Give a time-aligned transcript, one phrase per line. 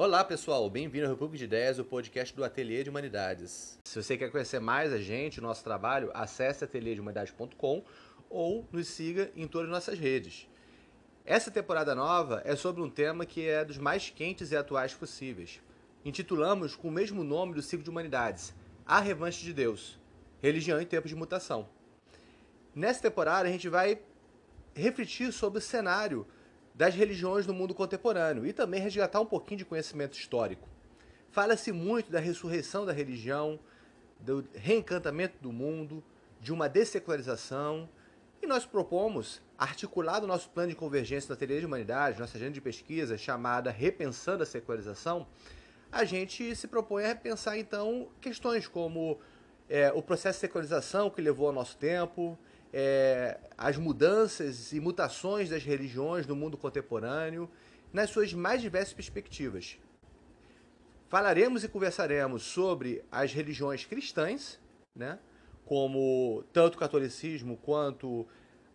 [0.00, 3.80] Olá pessoal, bem-vindo ao República de Ideias, o podcast do Ateliê de Humanidades.
[3.84, 7.82] Se você quer conhecer mais a gente, o nosso trabalho, acesse ateliêdehumanidades.com
[8.30, 10.48] ou nos siga em todas as nossas redes.
[11.26, 15.60] Essa temporada nova é sobre um tema que é dos mais quentes e atuais possíveis.
[16.04, 18.54] Intitulamos com o mesmo nome do ciclo de Humanidades,
[18.86, 19.98] A Revanche de Deus,
[20.40, 21.68] Religião em Tempos de Mutação.
[22.72, 23.98] Nessa temporada a gente vai
[24.76, 26.24] refletir sobre o cenário
[26.78, 30.68] das religiões no mundo contemporâneo e também resgatar um pouquinho de conhecimento histórico.
[31.28, 33.58] Fala-se muito da ressurreição da religião,
[34.20, 36.04] do reencantamento do mundo,
[36.40, 37.88] de uma dessecularização,
[38.40, 42.52] e nós propomos, articulado o nosso plano de convergência na Ateliê de Humanidade, nossa agenda
[42.52, 45.26] de pesquisa chamada Repensando a Secularização,
[45.90, 49.18] a gente se propõe a repensar então questões como
[49.68, 52.38] é, o processo de secularização que levou ao nosso tempo,
[52.72, 57.50] é, as mudanças e mutações das religiões no mundo contemporâneo,
[57.92, 59.78] nas suas mais diversas perspectivas.
[61.08, 64.60] Falaremos e conversaremos sobre as religiões cristãs,
[64.94, 65.18] né,
[65.64, 68.26] como tanto o catolicismo quanto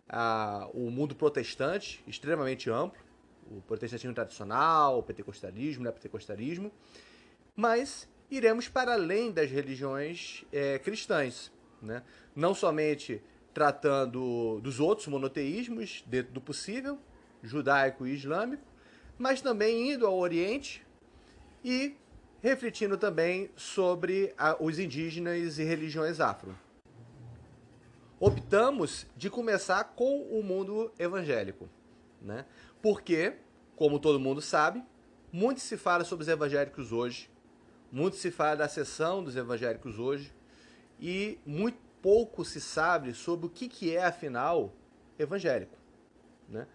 [0.08, 3.02] a, o mundo protestante, extremamente amplo,
[3.50, 6.72] o protestantismo tradicional, o pentecostalismo, o neopentecostalismo,
[7.54, 12.02] mas iremos para além das religiões é, cristãs, né?
[12.34, 13.22] não somente
[13.54, 16.98] tratando dos outros monoteísmos dentro do possível,
[17.42, 18.64] judaico e islâmico,
[19.16, 20.84] mas também indo ao Oriente
[21.64, 21.96] e
[22.42, 26.58] refletindo também sobre a, os indígenas e religiões afro.
[28.20, 31.68] Optamos de começar com o mundo evangélico,
[32.20, 32.44] né?
[32.82, 33.34] Porque,
[33.76, 34.82] como todo mundo sabe,
[35.32, 37.30] muito se fala sobre os evangélicos hoje,
[37.90, 40.32] muito se fala da seção dos evangélicos hoje
[41.00, 44.74] e muito pouco se sabe sobre o que, que é, afinal,
[45.18, 45.74] evangélico.
[46.46, 46.66] Né?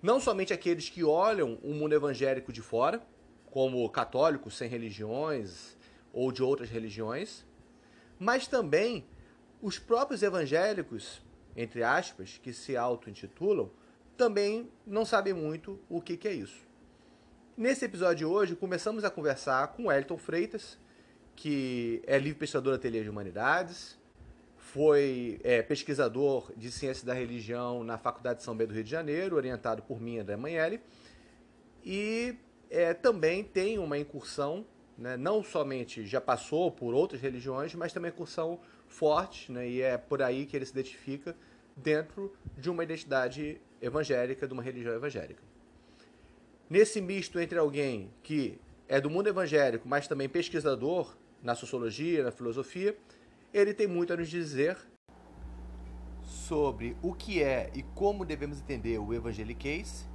[0.00, 3.02] Não somente aqueles que olham o mundo evangélico de fora,
[3.50, 5.76] como católicos sem religiões
[6.12, 7.44] ou de outras religiões,
[8.16, 9.04] mas também
[9.60, 11.20] os próprios evangélicos,
[11.56, 13.68] entre aspas, que se auto-intitulam,
[14.16, 16.64] também não sabem muito o que, que é isso.
[17.56, 20.78] Nesse episódio de hoje, começamos a conversar com Elton Freitas,
[21.34, 23.95] que é livre pesquisador da Ateliê de Humanidades,
[24.76, 28.90] foi é, pesquisador de ciência da religião na Faculdade de São Bento do Rio de
[28.90, 30.82] Janeiro, orientado por mim, André Manelli,
[31.82, 32.36] e
[32.68, 34.66] é, também tem uma incursão,
[34.98, 39.96] né, não somente já passou por outras religiões, mas também incursão forte, né, e é
[39.96, 41.34] por aí que ele se identifica
[41.74, 45.42] dentro de uma identidade evangélica, de uma religião evangélica.
[46.68, 52.30] Nesse misto entre alguém que é do mundo evangélico, mas também pesquisador na sociologia, na
[52.30, 52.94] filosofia,
[53.58, 54.76] ele tem muito a nos dizer
[56.22, 60.06] sobre o que é e como devemos entender o evangeliquez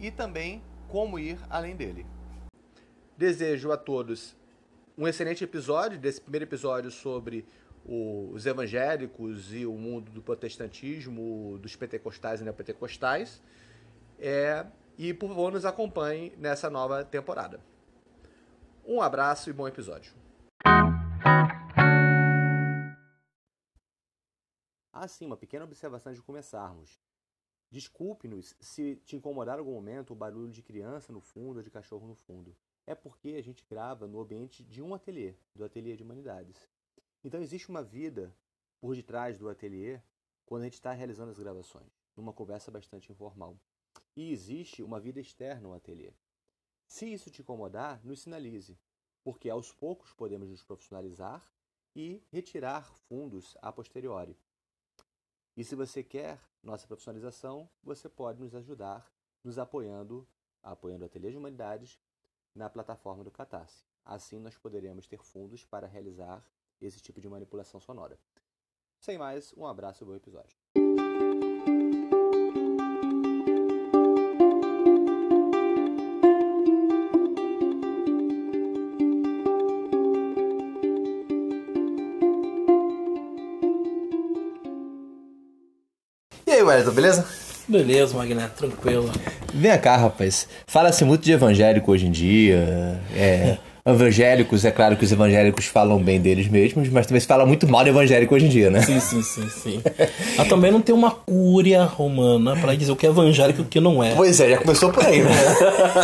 [0.00, 2.04] e também como ir além dele.
[3.16, 4.36] Desejo a todos
[4.98, 7.46] um excelente episódio, desse primeiro episódio sobre
[7.84, 13.40] os evangélicos e o mundo do protestantismo, dos pentecostais e neopentecostais.
[14.18, 14.66] É,
[14.98, 17.60] e por favor nos acompanhe nessa nova temporada.
[18.84, 20.12] Um abraço e bom episódio.
[25.08, 27.00] Sim, uma pequena observação de começarmos.
[27.70, 32.06] Desculpe-nos se te incomodar algum momento o barulho de criança no fundo ou de cachorro
[32.06, 32.56] no fundo.
[32.86, 36.68] É porque a gente grava no ambiente de um ateliê, do Ateliê de Humanidades.
[37.22, 38.34] Então existe uma vida
[38.80, 40.00] por detrás do ateliê
[40.44, 43.56] quando a gente está realizando as gravações, numa conversa bastante informal.
[44.16, 46.12] E existe uma vida externa ao ateliê.
[46.88, 48.76] Se isso te incomodar, nos sinalize,
[49.22, 51.48] porque aos poucos podemos nos profissionalizar
[51.94, 54.36] e retirar fundos a posteriori.
[55.60, 59.12] E se você quer nossa profissionalização, você pode nos ajudar
[59.44, 60.26] nos apoiando,
[60.62, 62.00] apoiando o Ateliê de Humanidades
[62.54, 63.84] na plataforma do Catarse.
[64.02, 66.42] Assim nós poderemos ter fundos para realizar
[66.80, 68.18] esse tipo de manipulação sonora.
[68.98, 70.59] Sem mais, um abraço e bom episódio.
[86.70, 87.26] Wellington, beleza?
[87.66, 89.10] Beleza, Magneto, tranquilo.
[89.52, 90.46] Vem cá, rapaz.
[90.66, 93.00] Fala-se muito de evangélico hoje em dia.
[93.14, 93.56] É.
[93.86, 97.66] Evangélicos, é claro que os evangélicos falam bem deles mesmos, mas também se fala muito
[97.66, 98.82] mal de evangélico hoje em dia, né?
[98.82, 99.82] Sim, sim, sim, sim.
[100.36, 103.64] Mas também não tem uma cúria romana para dizer o que é evangélico e o
[103.64, 104.14] que não é.
[104.14, 105.30] Pois é, já começou por aí, né?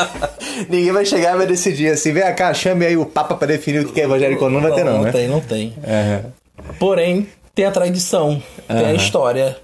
[0.70, 3.84] Ninguém vai chegar e vai decidir assim, vem cá, chame aí o Papa para definir
[3.84, 5.04] o que é evangélico ou não, vai ter não, não né?
[5.04, 5.74] Não tem, não tem.
[5.76, 6.74] Uhum.
[6.78, 8.86] Porém, tem a tradição, tem uhum.
[8.86, 9.56] a história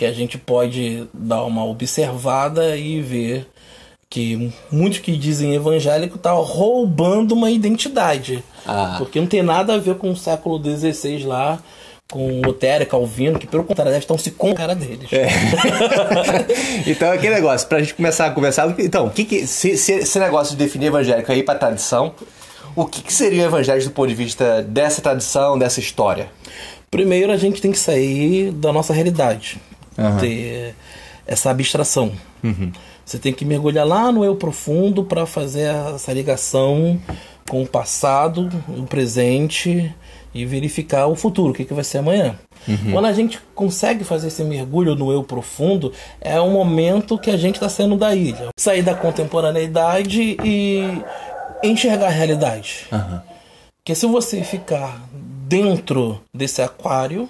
[0.00, 3.46] que a gente pode dar uma observada e ver
[4.08, 8.42] que muitos que dizem evangélico tá roubando uma identidade.
[8.66, 8.94] Ah.
[8.96, 11.58] Porque não tem nada a ver com o século XVI lá,
[12.10, 15.12] com Lutero, Calvino, que pelo contrário, deve estar se com a cara deles.
[15.12, 15.28] É.
[16.90, 20.18] então, aquele negócio, pra gente começar a conversar, então, o que, que se, se, esse
[20.18, 22.14] negócio de definir evangélico aí pra tradição,
[22.74, 26.30] o que, que seria o evangelho do ponto de vista dessa tradição, dessa história?
[26.90, 29.60] Primeiro, a gente tem que sair da nossa realidade,
[29.96, 30.18] uhum.
[30.18, 30.74] ter
[31.26, 32.12] essa abstração.
[32.42, 32.72] Uhum.
[33.04, 37.00] Você tem que mergulhar lá no eu profundo para fazer essa ligação
[37.48, 39.92] com o passado, o presente
[40.32, 42.38] e verificar o futuro, o que, que vai ser amanhã.
[42.68, 42.92] Uhum.
[42.92, 47.36] Quando a gente consegue fazer esse mergulho no eu profundo, é um momento que a
[47.36, 48.50] gente está saindo da ilha.
[48.56, 51.02] Sair da contemporaneidade e
[51.64, 52.86] enxergar a realidade.
[52.92, 53.20] Uhum.
[53.78, 57.28] Porque se você ficar dentro desse aquário,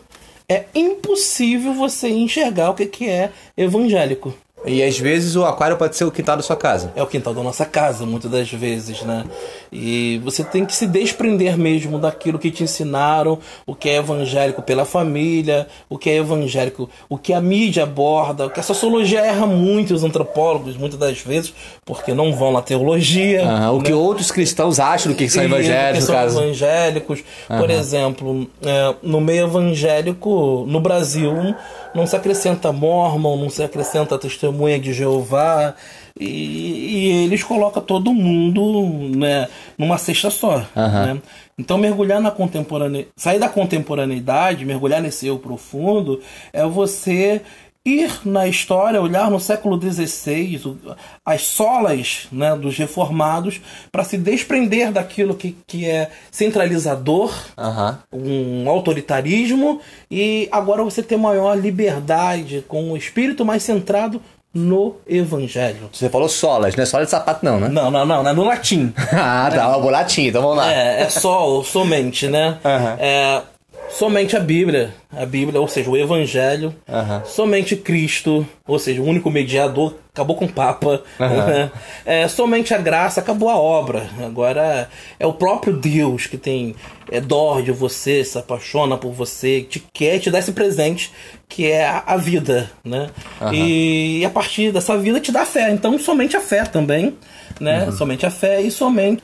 [0.50, 4.35] é impossível você enxergar o que, que é evangélico.
[4.67, 6.93] E às vezes o aquário pode ser o quintal da sua casa.
[6.97, 9.25] É o quintal da nossa casa, muitas das vezes, né?
[9.72, 14.62] E você tem que se desprender mesmo daquilo que te ensinaram, o que é evangélico
[14.62, 19.20] pela família, o que é evangélico, o que a mídia aborda, o que a sociologia
[19.20, 23.44] erra muito, os antropólogos, muitas das vezes, porque não vão na teologia.
[23.44, 23.84] Uhum, o né?
[23.84, 25.99] que outros cristãos acham que são evangélicos.
[26.00, 26.40] Que são caso.
[26.40, 27.25] evangélicos.
[27.49, 27.58] Uhum.
[27.58, 31.55] Por exemplo, é, no meio evangélico, no Brasil
[31.94, 35.75] não se acrescenta mormon, não se acrescenta testemunha de Jeová.
[36.19, 40.57] E, e eles colocam todo mundo né, numa cesta só.
[40.57, 41.15] Uhum.
[41.15, 41.23] Né?
[41.59, 46.21] Então mergulhar na contemporaneidade, sair da contemporaneidade, mergulhar nesse eu profundo,
[46.53, 47.43] é você
[47.85, 50.77] ir na história, olhar no século XVI,
[51.25, 53.61] as solas né, dos reformados,
[53.91, 58.65] para se desprender daquilo que, que é centralizador, uhum.
[58.65, 59.81] um autoritarismo,
[60.11, 64.21] e agora você ter maior liberdade, com o espírito mais centrado
[64.52, 65.88] no Evangelho.
[65.93, 67.69] Você falou solas, não é sola de sapato não, né?
[67.69, 68.93] Não, não, não, é no latim.
[69.12, 69.91] ah, tá, é.
[69.91, 70.73] latim, então vamos lá.
[70.73, 72.58] É, é sol, somente, né?
[72.64, 72.97] Uhum.
[72.99, 73.43] É,
[73.88, 77.25] somente a Bíblia, a Bíblia, ou seja, o Evangelho, uhum.
[77.25, 81.71] somente Cristo, ou seja, o único mediador, acabou com o Papa, uhum.
[82.05, 84.09] é, somente a graça, acabou a obra.
[84.25, 84.88] Agora
[85.19, 86.75] é o próprio Deus que tem
[87.11, 91.12] é, dó de você, se apaixona por você, te quer te dá esse presente
[91.49, 93.11] que é a, a vida, né?
[93.41, 93.53] Uhum.
[93.53, 95.71] E, e, a partir dessa vida te dá fé.
[95.71, 97.17] Então somente a fé também,
[97.59, 97.85] né?
[97.87, 97.93] Uhum.
[97.93, 99.23] Somente a fé e somente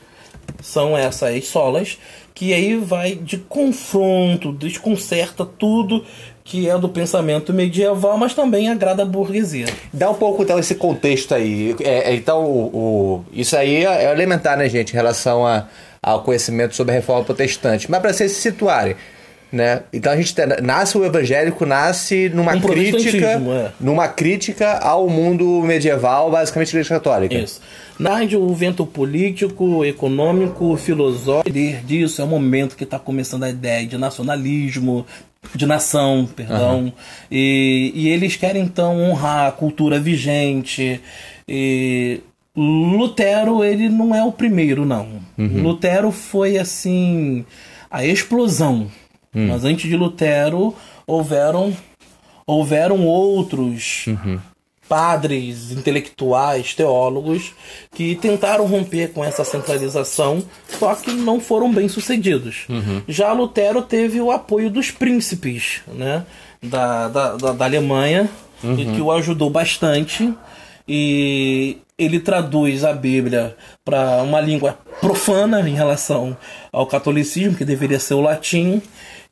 [0.61, 1.99] são essas solas
[2.37, 6.05] que aí vai de confronto, desconcerta tudo
[6.44, 9.67] que é do pensamento medieval, mas também agrada a burguesia.
[9.91, 11.75] Dá um pouco então esse contexto aí.
[11.81, 15.67] É, é então, o, o, isso aí é, é elementar, né, gente, em relação a,
[16.03, 17.91] ao conhecimento sobre a reforma protestante.
[17.91, 18.94] Mas para vocês se situarem,
[19.50, 19.82] né?
[19.93, 23.70] Então a gente nasce o evangélico nasce numa um crítica, é.
[23.81, 27.34] numa crítica ao mundo medieval, basicamente igreja católica.
[27.34, 27.60] Isso.
[27.98, 31.56] Narde o vento político, econômico, filosófico
[31.87, 32.20] disso.
[32.20, 35.06] É o momento que está começando a ideia de nacionalismo,
[35.54, 36.81] de nação, perdão.
[36.81, 36.92] Uhum.
[37.31, 41.00] E, e eles querem então honrar a cultura vigente.
[41.49, 42.20] E
[42.54, 45.20] Lutero, ele não é o primeiro, não.
[45.38, 45.62] Uhum.
[45.62, 47.44] Lutero foi assim
[47.90, 48.88] a explosão.
[49.37, 49.49] Uhum.
[49.49, 50.75] Mas antes de Lutero
[51.07, 51.76] houveram
[52.47, 54.40] houveram outros uhum
[54.88, 57.52] padres, intelectuais, teólogos
[57.95, 60.43] que tentaram romper com essa centralização,
[60.78, 62.64] só que não foram bem sucedidos.
[62.69, 63.02] Uhum.
[63.09, 66.25] Já Lutero teve o apoio dos príncipes né,
[66.62, 68.31] da, da, da, da Alemanha,
[68.62, 68.78] uhum.
[68.78, 70.33] e que o ajudou bastante.
[70.88, 76.37] E ele traduz a Bíblia para uma língua profana em relação
[76.73, 78.81] ao catolicismo, que deveria ser o latim,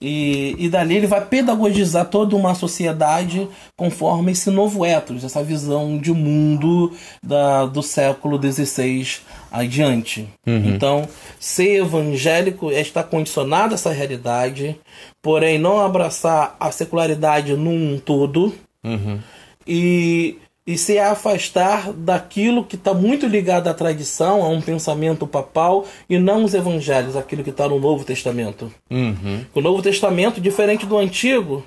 [0.01, 5.99] e, e dali ele vai pedagogizar toda uma sociedade conforme esse novo ethos, essa visão
[5.99, 9.21] de mundo da, do século XVI
[9.51, 10.29] adiante.
[10.47, 10.75] Uhum.
[10.75, 11.09] Então,
[11.39, 14.79] ser evangélico é estar condicionado a essa realidade,
[15.23, 18.55] porém não abraçar a secularidade num todo.
[18.83, 19.19] Uhum.
[19.67, 20.37] E
[20.67, 26.19] e se afastar daquilo que está muito ligado à tradição, a um pensamento papal, e
[26.19, 28.73] não os evangelhos, aquilo que está no Novo Testamento.
[28.91, 29.45] Uhum.
[29.55, 31.63] O Novo Testamento, diferente do Antigo,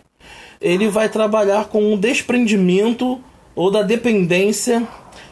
[0.59, 3.21] ele vai trabalhar com o desprendimento
[3.55, 4.87] ou da dependência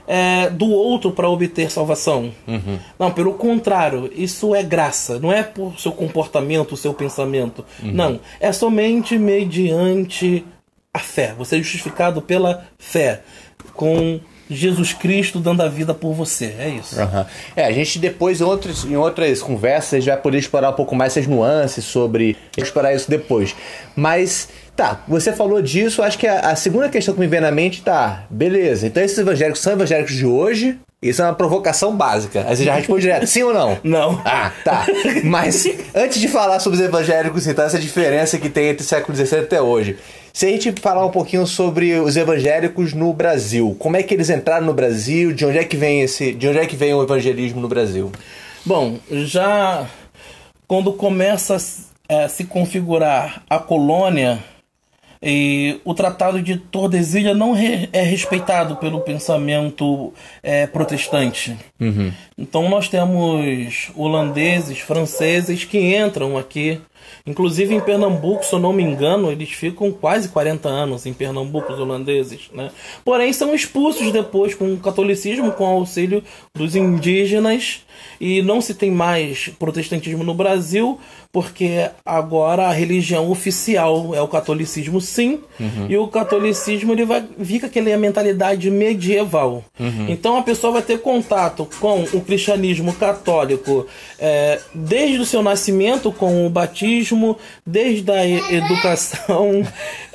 [0.08, 2.32] é, do outro para obter salvação.
[2.48, 2.78] Uhum.
[3.00, 7.66] Não, pelo contrário, isso é graça, não é por seu comportamento, seu pensamento.
[7.82, 7.92] Uhum.
[7.92, 10.46] Não, é somente mediante
[10.94, 11.34] a fé.
[11.38, 13.22] Você é justificado pela fé
[13.74, 14.20] com
[14.50, 16.56] Jesus Cristo dando a vida por você.
[16.60, 17.00] É isso.
[17.00, 17.26] Uhum.
[17.56, 21.14] É, a gente depois, em outras, em outras conversas, vai poder explorar um pouco mais
[21.14, 22.38] essas nuances sobre.
[22.58, 23.56] explorar isso depois.
[23.96, 27.52] Mas, tá, você falou disso, acho que a, a segunda questão que me vem na
[27.52, 28.88] mente tá, beleza.
[28.88, 30.78] Então esses evangélicos são evangélicos de hoje.
[31.02, 32.46] Isso é uma provocação básica.
[32.48, 33.78] Aí você já responde direto, sim ou não?
[33.84, 34.22] Não.
[34.26, 34.88] Ah, tá.
[35.24, 39.16] Mas antes de falar sobre os evangélicos, então, essa diferença que tem entre o século
[39.16, 39.98] XVII até hoje.
[40.36, 44.30] Se a gente falar um pouquinho sobre os evangélicos no Brasil, como é que eles
[44.30, 45.32] entraram no Brasil?
[45.32, 48.12] De onde é que vem esse, de onde é que vem o evangelismo no Brasil?
[48.66, 49.88] Bom, já
[50.68, 51.56] quando começa
[52.10, 54.44] a se configurar a colônia,
[55.24, 60.14] e o Tratado de Tordesilhas não é respeitado pelo pensamento
[60.44, 61.56] é, protestante.
[61.80, 62.12] Uhum.
[62.38, 66.82] Então nós temos holandeses, franceses que entram aqui.
[67.26, 71.74] Inclusive em Pernambuco, se eu não me engano, eles ficam quase 40 anos em Pernambuco,
[71.74, 72.50] os holandeses.
[72.54, 72.70] Né?
[73.04, 76.24] Porém, são expulsos depois com o catolicismo, com o auxílio
[76.56, 77.86] dos indígenas
[78.20, 81.00] e não se tem mais protestantismo no Brasil,
[81.36, 85.88] porque agora a religião oficial é o catolicismo, sim, uhum.
[85.90, 89.62] e o catolicismo ele vai vir com aquela mentalidade medieval.
[89.78, 90.06] Uhum.
[90.08, 93.86] Então a pessoa vai ter contato com o cristianismo católico
[94.18, 97.38] é, desde o seu nascimento, com o batismo,
[97.68, 99.62] desde a educação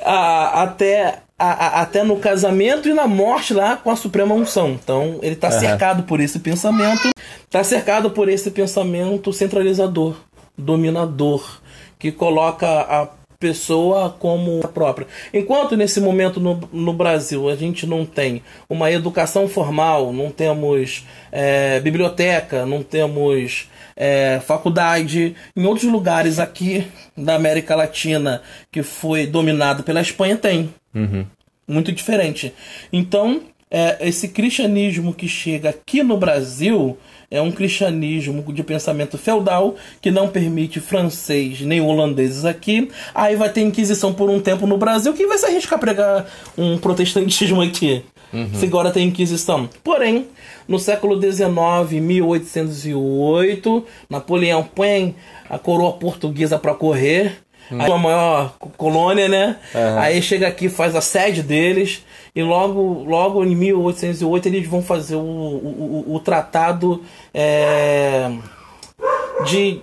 [0.03, 4.71] a, até a, a, até no casamento e na morte lá com a Suprema Unção.
[4.71, 5.59] Então ele está uhum.
[5.59, 7.09] cercado por esse pensamento,
[7.45, 10.15] está cercado por esse pensamento centralizador,
[10.57, 11.61] dominador,
[11.97, 13.07] que coloca a
[13.41, 15.07] pessoa como a própria.
[15.33, 21.05] Enquanto nesse momento no, no Brasil a gente não tem uma educação formal, não temos
[21.31, 29.25] é, biblioteca, não temos é, faculdade, em outros lugares aqui da América Latina que foi
[29.25, 30.73] dominado pela Espanha tem.
[30.93, 31.25] Uhum.
[31.67, 32.53] Muito diferente.
[32.93, 36.97] Então, é, esse cristianismo que chega aqui no Brasil
[37.31, 42.91] é um cristianismo de pensamento feudal que não permite francês nem holandeses aqui.
[43.15, 45.13] Aí vai ter inquisição por um tempo no Brasil.
[45.13, 46.25] Quem vai se arriscar a pregar
[46.57, 48.03] um protestantismo aqui?
[48.33, 48.53] Uhum.
[48.53, 49.69] Se agora tem inquisição.
[49.81, 50.27] Porém,
[50.67, 55.15] no século XIX, 1808, Napoleão põe
[55.49, 57.37] a coroa portuguesa para correr
[57.79, 59.57] a sua maior colônia, né?
[59.73, 59.99] Uhum.
[59.99, 62.03] Aí chega aqui, faz a sede deles
[62.35, 68.31] e logo, logo em 1808 eles vão fazer o, o, o, o tratado é,
[69.45, 69.81] de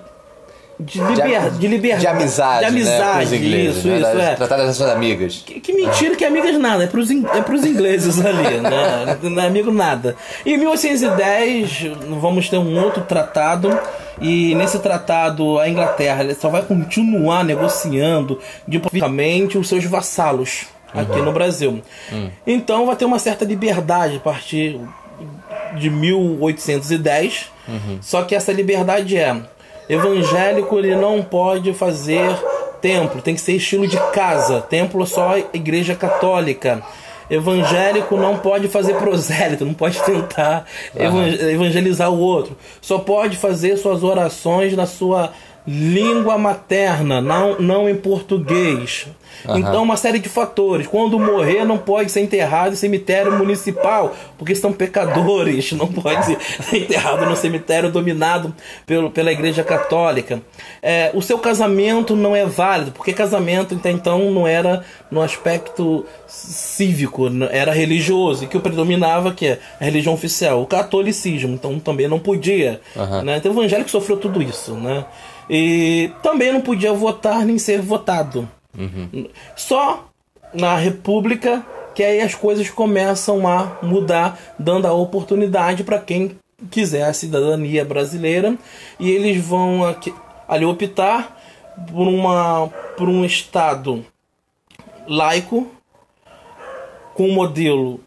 [0.81, 2.01] de, liber, de, de liberdade.
[2.03, 2.61] De amizade.
[2.61, 3.99] De amizade, né, ingleses, isso, né?
[3.99, 4.07] isso.
[4.07, 4.35] É.
[4.37, 5.43] Tratar das suas amigas.
[5.45, 9.19] Que, que, mentira que amigas nada, é pros, é pros ingleses ali, né?
[9.23, 10.15] Não é amigo nada.
[10.47, 13.77] E em 1810 vamos ter um outro tratado.
[14.21, 21.25] E nesse tratado a Inglaterra só vai continuar negociando diplomaticamente os seus vassalos aqui uhum.
[21.25, 21.83] no Brasil.
[22.11, 22.31] Uhum.
[22.47, 24.81] Então vai ter uma certa liberdade a partir
[25.77, 27.51] de 1810.
[27.69, 27.99] Uhum.
[28.01, 29.37] Só que essa liberdade é
[29.89, 32.37] evangélico ele não pode fazer
[32.81, 34.61] templo, tem que ser estilo de casa.
[34.61, 36.83] Templo é só igreja católica.
[37.31, 40.65] Evangélico não pode fazer prosélito, não pode tentar
[41.53, 42.57] evangelizar o outro.
[42.81, 45.33] Só pode fazer suas orações na sua
[45.67, 49.07] língua materna, não, não em português.
[49.47, 49.59] Uhum.
[49.59, 50.87] Então, uma série de fatores.
[50.87, 55.73] Quando morrer, não pode ser enterrado em cemitério municipal, porque são pecadores.
[55.79, 58.55] Não pode ser enterrado no cemitério dominado
[58.85, 60.43] pelo, pela Igreja Católica.
[60.83, 66.05] É, o seu casamento não é válido, porque casamento até então não era no aspecto
[66.27, 71.55] cívico, era religioso, e que o predominava que é a religião oficial, o catolicismo.
[71.55, 72.81] Então, também não podia.
[72.97, 73.23] Uhum.
[73.23, 73.37] Né?
[73.37, 74.75] Então, o evangélico sofreu tudo isso.
[74.75, 75.05] Né?
[75.49, 78.49] E também não podia votar nem ser votado.
[78.77, 79.29] Uhum.
[79.57, 80.09] Só
[80.53, 86.39] na República que aí as coisas começam a mudar, dando a oportunidade para quem
[86.71, 88.57] quiser a cidadania brasileira
[89.01, 90.15] e eles vão aqui,
[90.47, 91.41] ali optar
[91.91, 94.05] por, uma, por um Estado
[95.09, 95.67] laico
[97.15, 98.01] com o modelo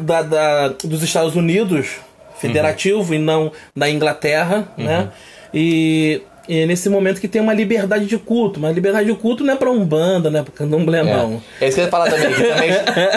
[0.00, 1.98] da, da, dos Estados Unidos
[2.38, 3.14] federativo uhum.
[3.14, 4.84] e não da Inglaterra, uhum.
[4.84, 5.12] né?
[5.52, 8.58] E e é nesse momento que tem uma liberdade de culto.
[8.58, 10.42] Mas liberdade de culto não é pra Umbanda, né?
[10.42, 11.40] Pra candomblé, não.
[11.60, 11.66] É.
[11.66, 12.34] é isso que eu ia falar também.
[12.34, 12.70] Também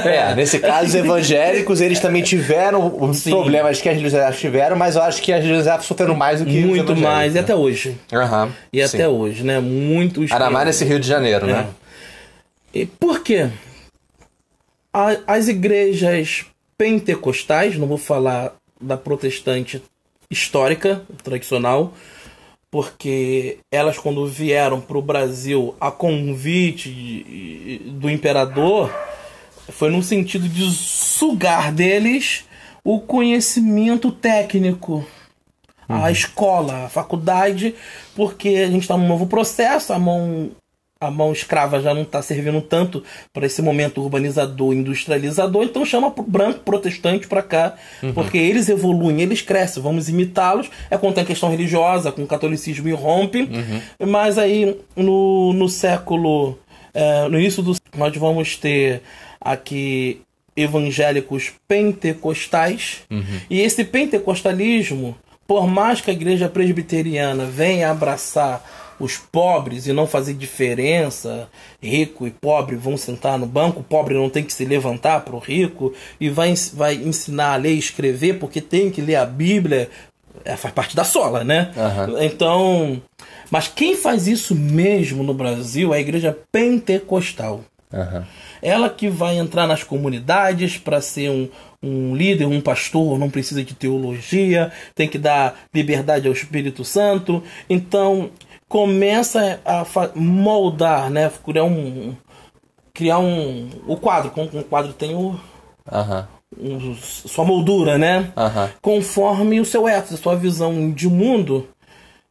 [0.13, 3.31] é, nesse caso, os evangélicos, eles também tiveram os Sim.
[3.31, 6.61] problemas que as religiosos tiveram, mas eu acho que as religiosos sofreram mais do que
[6.61, 7.97] Muito mais, e até hoje.
[8.11, 8.51] Uhum.
[8.71, 8.97] E Sim.
[8.97, 9.59] até hoje, né?
[9.59, 10.31] Muitos...
[10.31, 11.53] Ainda mais nesse Rio de Janeiro, é.
[11.53, 11.67] né?
[12.71, 13.49] E por quê?
[14.93, 16.45] A, as igrejas
[16.77, 19.81] pentecostais, não vou falar da protestante
[20.29, 21.93] histórica, tradicional,
[22.73, 28.91] porque elas quando vieram para o Brasil a convite do imperador
[29.69, 32.45] foi no sentido de sugar deles
[32.83, 35.05] o conhecimento técnico,
[35.87, 36.03] uhum.
[36.03, 37.75] a escola, a faculdade,
[38.15, 40.49] porque a gente está num novo processo, a mão
[41.05, 46.11] a mão escrava já não está servindo tanto para esse momento urbanizador, industrializador, então chama
[46.11, 48.13] pro branco protestante para cá, uhum.
[48.13, 50.69] porque eles evoluem, eles crescem, vamos imitá-los.
[50.89, 54.07] É quando tem a questão religiosa, com o catolicismo irrompe, uhum.
[54.07, 56.57] mas aí no, no século,
[56.93, 59.01] é, no início do nós vamos ter
[59.39, 60.21] aqui
[60.55, 63.23] evangélicos pentecostais, uhum.
[63.49, 65.17] e esse pentecostalismo,
[65.47, 68.63] por mais que a igreja presbiteriana venha abraçar
[69.03, 71.49] os pobres e não fazer diferença,
[71.81, 75.35] rico e pobre vão sentar no banco, o pobre não tem que se levantar para
[75.35, 79.25] o rico e vai, vai ensinar a ler e escrever porque tem que ler a
[79.25, 79.89] Bíblia,
[80.45, 81.71] é, faz parte da sola, né?
[81.75, 82.21] Uhum.
[82.21, 83.01] Então,
[83.51, 87.63] mas quem faz isso mesmo no Brasil é a igreja pentecostal.
[87.91, 88.23] Uhum.
[88.61, 91.49] Ela que vai entrar nas comunidades para ser um,
[91.81, 97.43] um líder, um pastor, não precisa de teologia, tem que dar liberdade ao Espírito Santo.
[97.69, 98.31] Então,
[98.67, 101.31] começa a moldar, né?
[101.45, 102.15] Criar um.
[102.93, 103.69] Criar um.
[103.87, 104.31] O quadro.
[104.35, 105.39] O quadro tem o.
[105.91, 106.23] Uhum.
[106.55, 108.31] Um, sua moldura, né?
[108.37, 108.69] Uhum.
[108.81, 111.67] Conforme o seu ethos, a sua visão de mundo.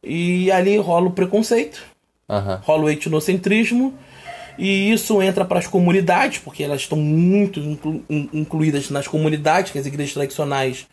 [0.03, 1.81] E ali rola o preconceito,
[2.27, 2.57] uhum.
[2.61, 3.93] rola o etnocentrismo.
[4.57, 9.79] E isso entra para as comunidades, porque elas estão muito inclu incluídas nas comunidades, que
[9.79, 10.85] as igrejas tradicionais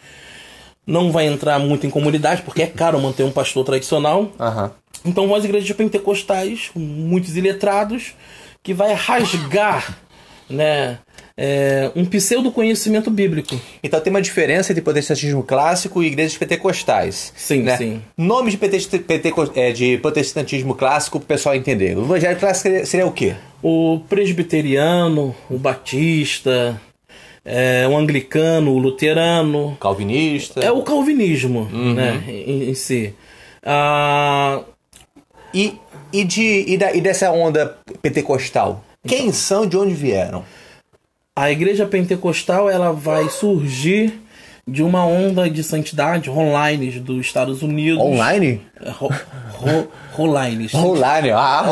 [0.87, 4.33] não vai entrar muito em comunidade, porque é caro manter um pastor tradicional.
[4.39, 4.71] Uhum.
[5.05, 8.15] Então as igrejas pentecostais, muitos iletrados,
[8.63, 9.99] que vai rasgar
[10.49, 10.99] né,
[11.37, 13.59] é, um pseudo conhecimento bíblico.
[13.83, 17.33] Então tem uma diferença entre protestantismo clássico e igrejas pentecostais.
[17.35, 17.77] Sim, né?
[17.77, 18.03] sim.
[18.17, 18.59] Nome de,
[19.55, 21.97] é, de protestantismo clássico para o pessoal entender.
[21.97, 23.35] O evangelho clássico seria, seria o quê?
[23.63, 26.81] O presbiteriano, o batista,
[27.45, 29.77] é, o anglicano, o luterano.
[29.81, 30.61] Calvinista.
[30.61, 31.95] É o calvinismo uhum.
[31.95, 33.15] né, em, em si.
[33.63, 34.63] Ah,
[35.53, 35.79] e,
[36.13, 38.85] e, de, e, da, e dessa onda pentecostal?
[39.05, 40.45] Então, Quem são de onde vieram?
[41.37, 44.21] A igreja pentecostal ela vai surgir
[44.67, 48.01] de uma onda de santidade online dos Estados Unidos.
[48.01, 48.61] Online?
[48.99, 49.11] Ro,
[49.53, 50.69] ro, Online.
[50.75, 51.63] Online, ah,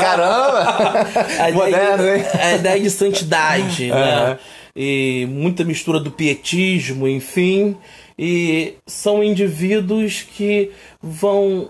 [0.00, 1.06] caramba!
[1.38, 2.24] A Moderno, ideia, hein?
[2.40, 3.98] A ideia de santidade, uhum.
[3.98, 4.38] né?
[4.74, 7.76] E muita mistura do pietismo, enfim.
[8.18, 10.70] E são indivíduos que
[11.02, 11.68] vão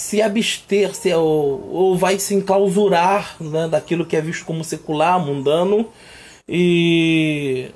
[0.00, 5.20] se abster se, ou, ou vai se enclausurar né, daquilo que é visto como secular,
[5.20, 5.86] mundano,
[6.48, 7.68] e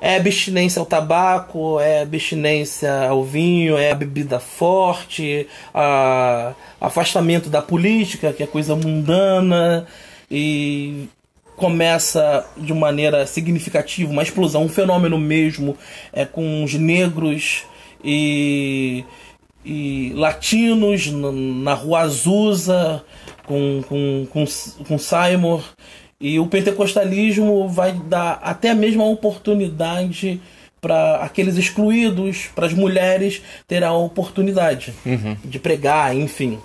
[0.00, 7.62] é abstinência ao tabaco, é abstinência ao vinho, é a bebida forte, a, afastamento da
[7.62, 9.86] política, que é coisa mundana,
[10.30, 11.08] e
[11.56, 15.76] começa de maneira significativa uma explosão, um fenômeno mesmo
[16.12, 17.64] é com os negros
[18.04, 19.04] e
[19.68, 23.04] e latinos na rua Azusa
[23.44, 24.44] com, com, com,
[24.86, 25.60] com Simon.
[26.18, 30.40] E o pentecostalismo vai dar até a mesma oportunidade
[30.80, 35.36] para aqueles excluídos, para as mulheres ter a oportunidade uhum.
[35.44, 36.58] de pregar, enfim.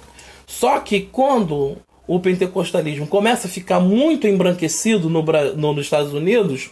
[0.47, 6.69] Só que quando o pentecostalismo começa a ficar muito embranquecido no, no nos Estados Unidos,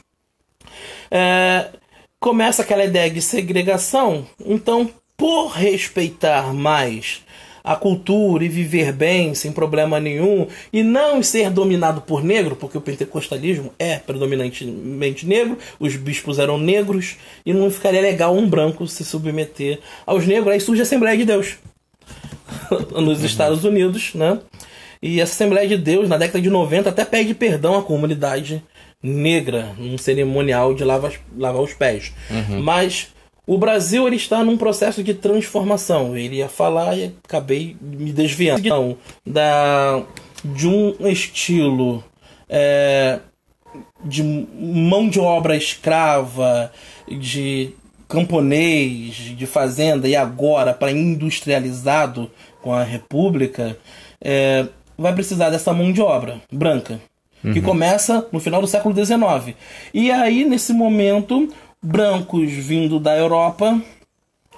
[1.09, 1.67] é,
[2.19, 4.25] começa aquela ideia de segregação.
[4.45, 4.89] Então,
[5.21, 7.21] por respeitar mais
[7.63, 12.75] a cultura e viver bem sem problema nenhum e não ser dominado por negro, porque
[12.75, 18.87] o pentecostalismo é predominantemente negro, os bispos eram negros e não ficaria legal um branco
[18.87, 20.53] se submeter aos negros.
[20.53, 21.57] Aí surge a Assembleia de Deus
[22.99, 23.23] nos.
[23.23, 24.39] Estados Unidos, né?
[25.03, 28.63] E essa Assembleia de Deus, na década de 90, até pede perdão à comunidade
[29.03, 32.11] negra num cerimonial de lavar, lavar os pés.
[32.27, 32.63] Uhum.
[32.63, 33.09] Mas
[33.45, 36.15] o Brasil ele está num processo de transformação.
[36.15, 38.59] Ele ia falar e acabei me desviando.
[38.59, 40.03] Então, da,
[40.43, 42.03] de um estilo
[42.47, 43.19] é,
[44.03, 46.71] de mão de obra escrava,
[47.07, 47.73] de
[48.07, 52.29] camponês, de fazenda, e agora para industrializado
[52.61, 53.77] com a República,
[54.21, 56.99] é, vai precisar dessa mão de obra branca.
[57.43, 57.53] Uhum.
[57.53, 59.55] Que começa no final do século XIX.
[59.93, 61.51] E aí, nesse momento,
[61.81, 63.81] brancos vindo da Europa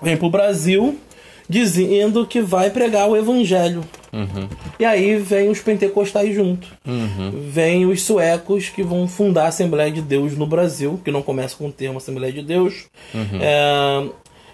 [0.02, 1.00] vêm para o Brasil
[1.48, 3.84] dizendo que vai pregar o evangelho.
[4.12, 4.48] Uhum.
[4.80, 6.68] E aí vem os pentecostais junto.
[6.86, 7.32] Uhum.
[7.50, 11.56] Vem os suecos que vão fundar a Assembleia de Deus no Brasil, que não começa
[11.56, 12.86] com o termo Assembleia de Deus.
[13.14, 13.40] Uhum.
[13.42, 14.10] É,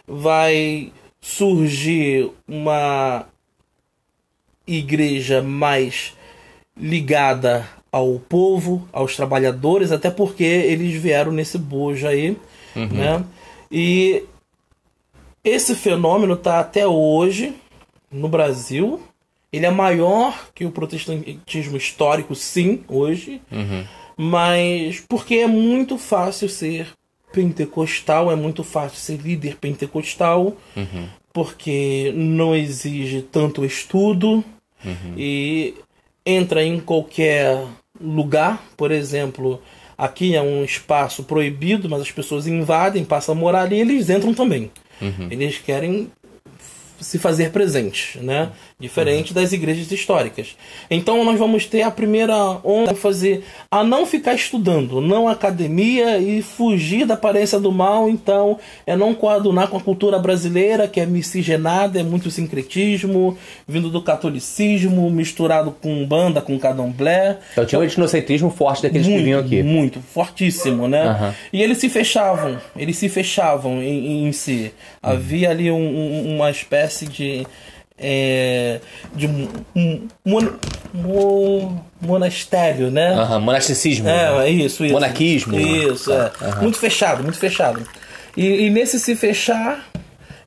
[0.08, 3.26] vai surgir uma
[4.66, 6.14] igreja mais
[6.80, 12.38] ligada ao povo, aos trabalhadores, até porque eles vieram nesse bojo aí
[12.76, 12.88] Uhum.
[12.88, 13.24] Né?
[13.72, 14.24] E
[15.44, 17.54] esse fenômeno está até hoje
[18.12, 19.00] no Brasil
[19.52, 23.42] Ele é maior que o protestantismo histórico, sim, hoje.
[23.52, 23.86] Uhum.
[24.18, 26.88] Mas porque é muito fácil ser
[27.32, 31.08] pentecostal, é muito fácil ser líder pentecostal, uhum.
[31.32, 34.44] porque não exige tanto estudo
[34.84, 35.14] uhum.
[35.16, 35.76] e
[36.26, 37.66] entra em qualquer
[38.00, 39.62] lugar, por exemplo,
[40.00, 44.10] aqui é um espaço proibido, mas as pessoas invadem, passam a morar ali e eles
[44.10, 44.72] entram também.
[45.02, 45.28] Uhum.
[45.30, 46.10] Eles querem
[47.02, 48.52] se fazer presentes, né?
[48.80, 50.56] Diferente das igrejas históricas.
[50.90, 56.42] Então nós vamos ter a primeira onda fazer a não ficar estudando, não academia e
[56.42, 58.08] fugir da aparência do mal.
[58.08, 63.38] Então é não coadunar com a cultura brasileira que é miscigenada, é muito sincretismo,
[63.68, 67.38] vindo do catolicismo misturado com banda, com candomblé.
[67.52, 69.62] Então tinha um etnocentrismo forte daqueles muito, que vinham aqui.
[69.62, 71.06] Muito, fortíssimo, né?
[71.06, 71.34] Uhum.
[71.52, 74.72] E eles se fechavam, eles se fechavam em, em si.
[75.04, 77.46] Havia ali um, um, uma espécie de
[78.00, 78.80] é,
[79.14, 83.16] de um, mon, monastério, né?
[83.16, 84.08] Uhum, monasticismo.
[84.08, 84.50] É, né?
[84.50, 84.94] isso, isso.
[84.94, 85.60] Monarquismo.
[85.60, 86.32] Isso, é.
[86.42, 86.62] Uhum.
[86.64, 87.82] Muito fechado, muito fechado.
[88.36, 89.88] E, e nesse se fechar.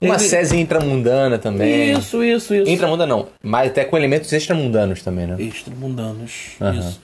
[0.01, 0.25] Uma ele...
[0.25, 1.93] sese intramundana também.
[1.93, 2.69] Isso, isso, isso.
[2.69, 5.37] Intramundana não, mas até com elementos extramundanos também, né?
[5.38, 6.79] Extramundanos, uhum.
[6.79, 7.01] isso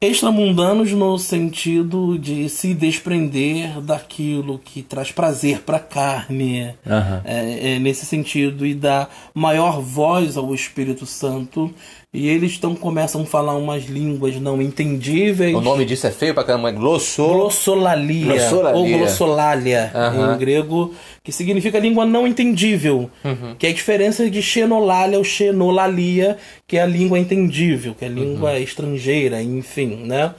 [0.00, 7.20] extramundanos no sentido de se desprender daquilo que traz prazer para a carne, uhum.
[7.24, 11.74] é, é, nesse sentido, e dar maior voz ao Espírito Santo
[12.12, 15.54] e eles então começam a falar umas línguas não entendíveis.
[15.54, 17.26] O nome disso é feio pra caramba, é glosso...
[17.26, 18.78] glossolalia, glossolalia.
[18.78, 20.34] Ou glossolalia uhum.
[20.34, 23.54] em grego, que significa língua não entendível, uhum.
[23.58, 28.08] que é a diferença de xenolalia ou xenolalia, que é a língua entendível, que é
[28.08, 28.56] a língua uhum.
[28.56, 30.34] estrangeira, enfim, né?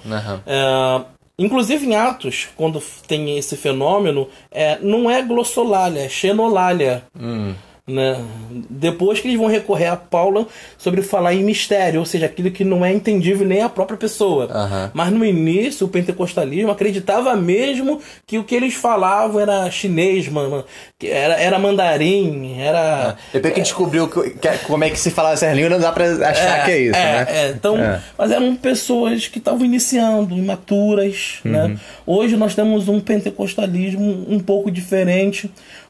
[0.47, 1.01] É,
[1.37, 7.03] inclusive em Atos, quando tem esse fenômeno, é, não é glossolalia, é xenolalia.
[7.15, 7.53] Hum.
[7.89, 8.23] Né?
[8.69, 10.45] Depois que eles vão recorrer a Paula
[10.77, 14.45] sobre falar em mistério, ou seja, aquilo que não é entendível nem a própria pessoa.
[14.45, 14.91] Uhum.
[14.93, 20.63] Mas no início, o pentecostalismo acreditava mesmo que o que eles falavam era chinês, mano,
[21.03, 23.17] era, era mandarim, era.
[23.33, 23.33] É.
[23.33, 26.05] Depois que descobriu que, que, como é que se falava essas línguas, não dá pra
[26.05, 27.27] achar é, que é isso, é, né?
[27.29, 27.49] É.
[27.49, 28.01] Então, é.
[28.17, 31.63] Mas eram pessoas que estavam iniciando, imaturas, né?
[31.63, 31.67] uhum.
[31.69, 31.79] né?
[32.05, 35.49] Hoje nós temos um pentecostalismo um pouco diferente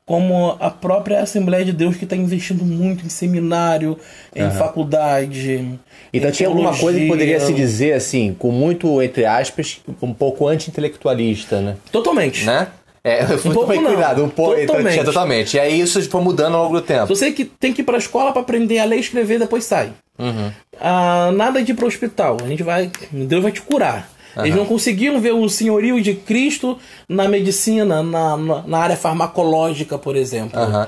[0.10, 3.96] como a própria Assembleia de Deus que está investindo muito em seminário,
[4.36, 4.52] em uhum.
[4.54, 5.70] faculdade.
[6.12, 10.48] Então tinha alguma coisa que poderia se dizer assim, com muito, entre aspas, um pouco
[10.48, 11.76] anti-intelectualista, né?
[11.92, 12.44] Totalmente.
[12.44, 12.70] Né?
[13.04, 14.56] É, um pouco cuidado, um pouco.
[14.56, 15.06] Então, totalmente.
[15.06, 15.58] Totalmente.
[15.58, 17.06] E aí isso foi mudando ao longo do tempo.
[17.06, 19.92] Você que tem que ir pra escola para aprender a ler e escrever, depois sai.
[20.18, 20.52] Uhum.
[20.82, 22.38] Ah, nada de ir pro hospital.
[22.44, 22.90] A gente vai.
[23.12, 24.10] Deus vai te curar.
[24.40, 24.46] Uhum.
[24.46, 30.16] Eles não conseguiam ver o senhorio de Cristo na medicina, na, na, área farmacológica, por
[30.16, 30.60] exemplo.
[30.60, 30.86] Uhum.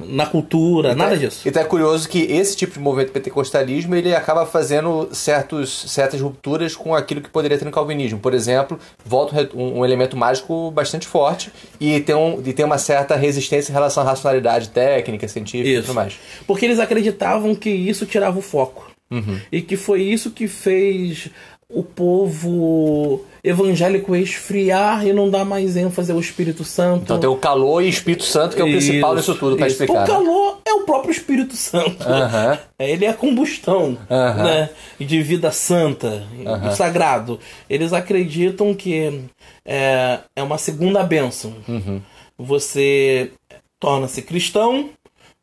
[0.00, 1.48] Na cultura, então, nada disso.
[1.48, 6.76] Então é curioso que esse tipo de movimento pentecostalismo ele acaba fazendo certos, certas rupturas
[6.76, 8.20] com aquilo que poderia ter no calvinismo.
[8.20, 12.78] Por exemplo, volta um, um elemento mágico bastante forte e tem, um, e tem uma
[12.78, 15.80] certa resistência em relação à racionalidade técnica, científica isso.
[15.80, 16.16] e tudo mais.
[16.46, 18.88] Porque eles acreditavam que isso tirava o foco.
[19.10, 19.40] Uhum.
[19.50, 21.30] E que foi isso que fez
[21.70, 27.02] o povo evangélico esfriar e não dar mais ênfase ao Espírito Santo.
[27.02, 29.66] Então tem o calor e Espírito Santo que é o isso, principal disso tudo para
[29.66, 29.92] explicar.
[29.92, 30.06] O né?
[30.06, 32.04] calor é o próprio Espírito Santo.
[32.04, 32.08] Uh
[32.56, 32.58] -huh.
[32.78, 34.44] Ele é a combustão uh -huh.
[34.44, 36.72] né, de vida santa, uh -huh.
[36.72, 37.38] sagrado.
[37.68, 39.28] Eles acreditam que
[39.64, 41.54] é, é uma segunda bênção.
[41.68, 42.00] Uhum.
[42.38, 43.32] Você
[43.78, 44.88] torna-se cristão,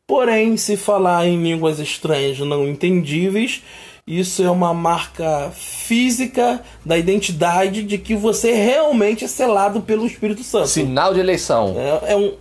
[0.06, 3.62] porém, se falar em línguas estranhas não entendíveis,
[4.06, 10.44] isso é uma marca física da identidade de que você realmente é selado pelo Espírito
[10.44, 10.68] Santo.
[10.68, 11.74] Sinal de eleição.
[11.76, 12.32] É, é um.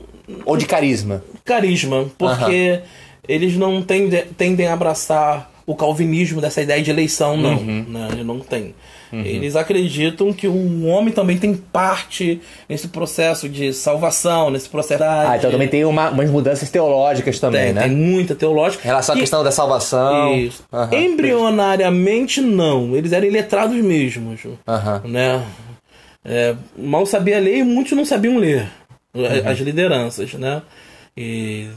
[0.45, 1.23] Ou de carisma.
[1.43, 2.81] Carisma, porque
[3.27, 7.57] eles não tendem, tendem a abraçar o calvinismo dessa ideia de eleição, não.
[7.57, 7.85] Uhum.
[7.87, 8.09] Né?
[8.23, 8.75] Não tem.
[9.11, 9.21] Uhum.
[9.21, 15.03] Eles acreditam que o homem também tem parte nesse processo de salvação, nesse processo.
[15.03, 17.83] Ah, então também tem uma, umas mudanças teológicas também, tem, né?
[17.83, 18.83] Tem muita teológica.
[18.83, 20.35] Em relação à questão da salvação.
[20.35, 20.63] Isso.
[20.71, 20.99] Uhum.
[20.99, 22.95] Embrionariamente, não.
[22.95, 24.43] Eles eram iletrados mesmos.
[24.45, 25.09] Uhum.
[25.09, 25.43] Né?
[26.23, 28.67] É, mal sabia ler e muitos não sabiam ler.
[29.13, 29.49] Uhum.
[29.49, 30.61] As lideranças, né?
[31.15, 31.69] E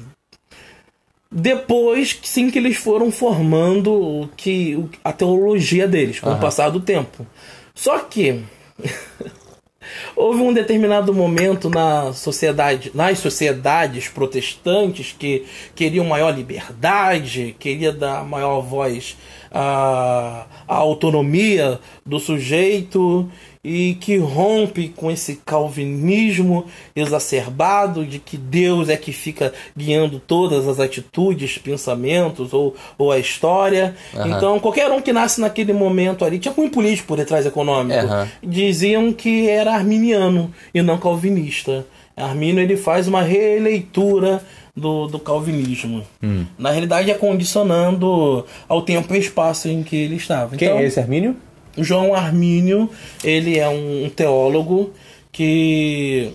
[1.30, 6.36] depois, sim, que eles foram formando que, a teologia deles, com uhum.
[6.36, 7.26] o passar do tempo.
[7.74, 8.42] Só que
[10.16, 18.24] houve um determinado momento na sociedade, nas sociedades protestantes que queriam maior liberdade, queria dar
[18.24, 19.16] maior voz
[19.50, 23.30] à, à autonomia do sujeito
[23.62, 30.66] e que rompe com esse calvinismo exacerbado de que Deus é que fica guiando todas
[30.68, 33.94] as atitudes, pensamentos ou, ou a história.
[34.14, 34.36] Uhum.
[34.36, 38.26] Então, qualquer um que nasce naquele momento ali, tinha um político por detrás econômico, uhum.
[38.42, 41.86] diziam que era arminiano e não calvinista.
[42.16, 44.42] Arminio ele faz uma releitura
[44.74, 46.04] do, do calvinismo.
[46.22, 46.46] Hum.
[46.58, 50.56] Na realidade, é condicionando ao tempo e espaço em que ele estava.
[50.56, 51.36] Quem então, é esse Armínio?
[51.82, 52.90] João Armínio,
[53.22, 54.92] ele é um teólogo
[55.32, 56.32] que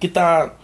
[0.00, 0.54] que está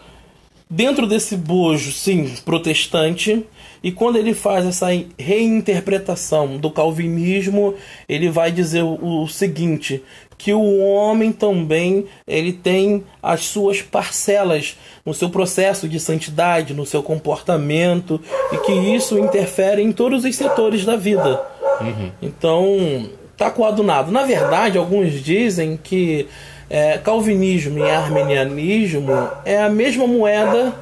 [0.70, 3.44] dentro desse bojo, sim, protestante,
[3.82, 4.86] e quando ele faz essa
[5.18, 7.74] reinterpretação do calvinismo,
[8.08, 10.02] ele vai dizer o, o seguinte,
[10.38, 16.86] que o homem também ele tem as suas parcelas no seu processo de santidade, no
[16.86, 18.20] seu comportamento
[18.52, 21.40] e que isso interfere em todos os setores da vida.
[21.80, 22.10] Uhum.
[22.22, 24.11] Então, tá coadunado.
[24.11, 26.29] Na verdade, alguns dizem que
[26.68, 30.73] é, calvinismo e arminianismo é a mesma moeda,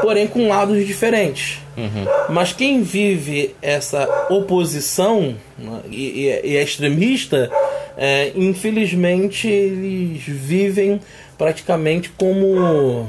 [0.00, 1.58] porém com lados diferentes.
[1.76, 2.06] Uhum.
[2.28, 7.50] Mas quem vive essa oposição né, e, e, é extremista,
[7.96, 11.00] é, infelizmente eles vivem
[11.36, 13.08] praticamente como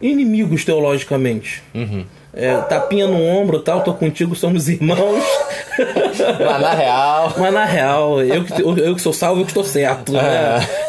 [0.00, 1.62] inimigos teologicamente.
[1.72, 2.04] Uhum.
[2.34, 5.24] É, tapinha no ombro tal, tô contigo, somos irmãos.
[6.44, 7.34] Mas na real.
[7.38, 10.12] Mas na real, eu que, eu, eu que sou salvo, eu que estou certo.
[10.12, 10.20] Né?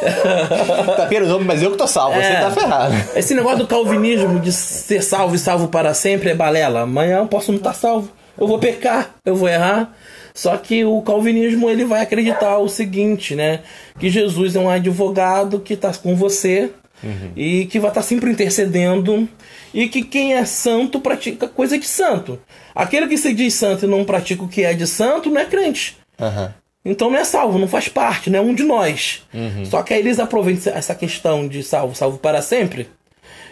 [0.01, 0.95] É.
[0.95, 2.95] Tapinha no ombro, mas eu que tô salvo, é, você tá ferrado.
[3.15, 6.81] Esse negócio do calvinismo de ser salvo e salvo para sempre é balela.
[6.81, 8.11] Amanhã eu posso não estar tá salvo.
[8.37, 9.93] Eu vou pecar, eu vou errar.
[10.33, 13.59] Só que o calvinismo ele vai acreditar o seguinte, né?
[13.99, 16.71] Que Jesus é um advogado que está com você
[17.03, 17.31] uhum.
[17.35, 19.27] e que vai estar sempre intercedendo
[19.73, 22.39] e que quem é santo pratica coisa de santo.
[22.73, 25.45] Aquele que se diz santo e não pratica o que é de santo não é
[25.45, 25.97] crente.
[26.19, 26.49] Uhum.
[26.85, 29.23] Então não é salvo, não faz parte, não é um de nós.
[29.33, 29.65] Uhum.
[29.65, 32.89] Só que aí eles aproveitam essa questão de salvo, salvo para sempre,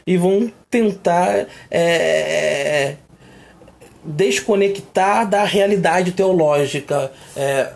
[0.06, 2.96] e vão tentar é,
[4.04, 7.70] desconectar da realidade teológica é,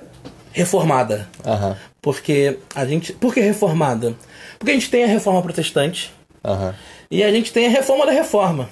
[0.51, 1.27] reformada.
[1.45, 1.75] Uhum.
[2.01, 3.13] Porque a gente.
[3.13, 4.13] Por que reformada?
[4.57, 6.11] Porque a gente tem a reforma protestante,
[6.45, 6.73] Uhum.
[7.09, 8.69] E a gente tem a reforma da reforma.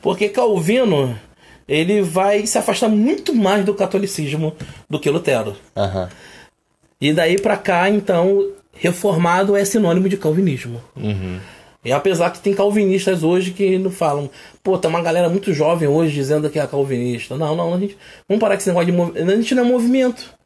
[0.00, 1.18] Porque Calvino
[1.66, 4.54] ele vai se afastar muito mais do catolicismo
[4.88, 5.56] do que Lutero.
[5.76, 6.08] Uhum.
[7.00, 10.80] E daí para cá, então, reformado é sinônimo de calvinismo.
[10.96, 11.38] Uhum.
[11.84, 14.30] E apesar que tem calvinistas hoje que não falam,
[14.62, 17.36] pô, tem uma galera muito jovem hoje dizendo que é calvinista.
[17.36, 17.96] Não, não, a gente.
[18.28, 19.30] Vamos parar com esse negócio de movimento.
[19.30, 20.37] A gente não é movimento.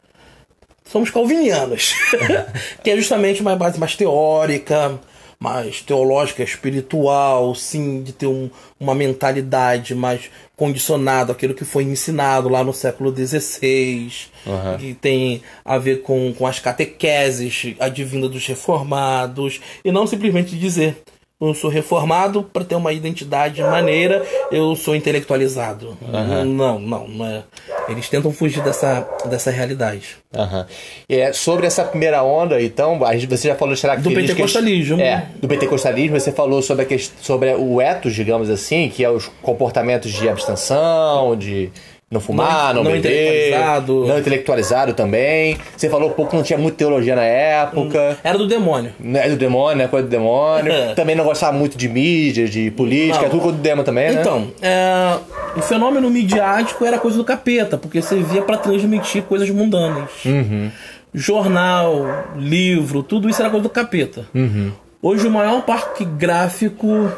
[0.85, 1.95] Somos calvinianos.
[2.83, 4.99] que é justamente uma base mais teórica,
[5.43, 12.49] mais teológica, espiritual, sim, de ter um, uma mentalidade mais condicionada àquilo que foi ensinado
[12.49, 14.13] lá no século XVI,
[14.47, 14.77] uhum.
[14.79, 21.03] que tem a ver com, com as catequeses advindas dos reformados, e não simplesmente dizer
[21.49, 25.97] eu sou reformado para ter uma identidade maneira, eu sou intelectualizado.
[26.01, 26.45] Uhum.
[26.45, 27.43] Não, não, não é.
[27.89, 30.17] Eles tentam fugir dessa, dessa realidade.
[30.35, 30.65] Uhum.
[31.09, 35.01] É, sobre essa primeira onda, então, você já falou de Do pentecostalismo.
[35.01, 39.27] É, do pentecostalismo, você falou sobre, a sobre o etos, digamos assim, que é os
[39.43, 41.73] comportamentos de abstenção, de
[42.13, 44.07] não fumar, não, não, não beber, intelectualizado.
[44.07, 45.57] Não intelectualizado também.
[45.75, 48.11] Você falou um pouco que não tinha muita teologia na época.
[48.11, 48.93] Hum, era do demônio.
[49.15, 50.73] É do demônio, é coisa do demônio.
[50.95, 53.31] também não gostava muito de mídia, de política, não.
[53.31, 54.21] tudo coisa do demônio também, né?
[54.21, 55.17] Então, é,
[55.57, 60.11] o fenômeno midiático era coisa do capeta, porque servia para transmitir coisas mundanas.
[60.27, 60.71] Uhum.
[61.15, 64.27] Jornal, livro, tudo isso era coisa do capeta.
[64.35, 64.71] Uhum.
[65.01, 67.11] Hoje o maior parque gráfico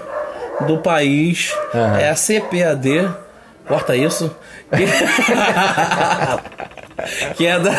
[0.68, 1.96] do país uhum.
[1.96, 3.08] é a CPAD.
[3.66, 4.30] Corta isso
[7.36, 7.70] que é da.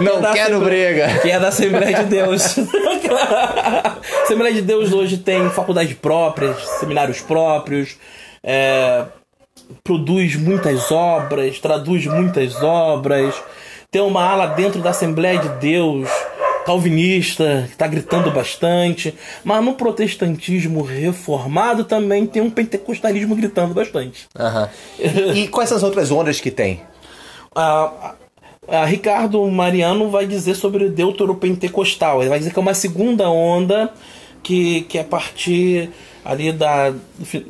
[0.00, 1.18] Não que é quero da, briga.
[1.20, 2.56] Que é da Assembleia de Deus.
[4.24, 7.96] Assembleia de Deus hoje tem faculdade próprias, seminários próprios,
[8.42, 9.04] é,
[9.82, 13.34] produz muitas obras, traduz muitas obras,
[13.90, 16.08] tem uma ala dentro da Assembleia de Deus
[16.64, 24.26] calvinista, que está gritando bastante, mas no protestantismo reformado também tem um pentecostalismo gritando bastante.
[24.38, 24.68] Uhum.
[25.34, 26.80] E, e, quais são as outras ondas que tem?
[27.54, 28.14] A,
[28.68, 32.20] a, Ricardo Mariano vai dizer sobre o deutero pentecostal.
[32.20, 33.92] Ele vai dizer que é uma segunda onda
[34.42, 35.90] que, que é a partir
[36.24, 36.92] ali da,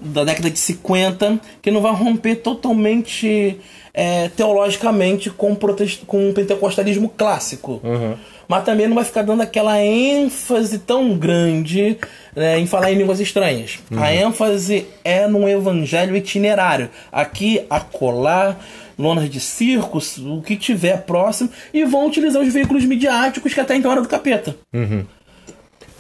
[0.03, 3.59] da década de 50, que não vai romper totalmente
[3.94, 6.04] é, teologicamente com, protest...
[6.04, 7.80] com o pentecostalismo clássico.
[7.85, 8.14] Uhum.
[8.46, 11.96] Mas também não vai ficar dando aquela ênfase tão grande
[12.37, 13.78] né, em falar em línguas estranhas.
[13.90, 14.02] Uhum.
[14.02, 16.90] A ênfase é num evangelho itinerário.
[17.11, 18.57] Aqui, acolá,
[18.98, 23.76] lonas de circos, o que tiver próximo, e vão utilizar os veículos midiáticos que até
[23.76, 24.54] então era do capeta.
[24.74, 25.04] Uhum.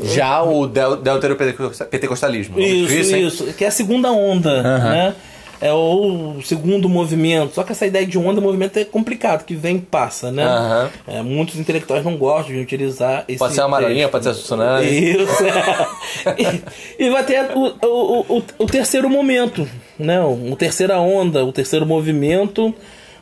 [0.02, 2.58] Já o del deuteropentecostalismo.
[2.58, 4.90] Isso, isso, isso, que é a segunda onda, Uhum.
[4.90, 5.14] né?
[5.64, 7.54] É o segundo movimento.
[7.54, 10.44] Só que essa ideia de onda movimento é complicado, que vem e passa, né?
[10.44, 10.90] Aham.
[11.06, 13.38] É, muitos intelectuais não gostam de utilizar esse.
[13.38, 14.10] Pode ser texto.
[14.10, 14.86] pode ser a Tsunami.
[14.86, 15.44] Isso.
[16.26, 16.62] é.
[17.00, 19.66] e, e vai ter o, o, o, o terceiro momento,
[19.98, 20.20] né?
[20.20, 22.74] O terceira onda, o terceiro movimento,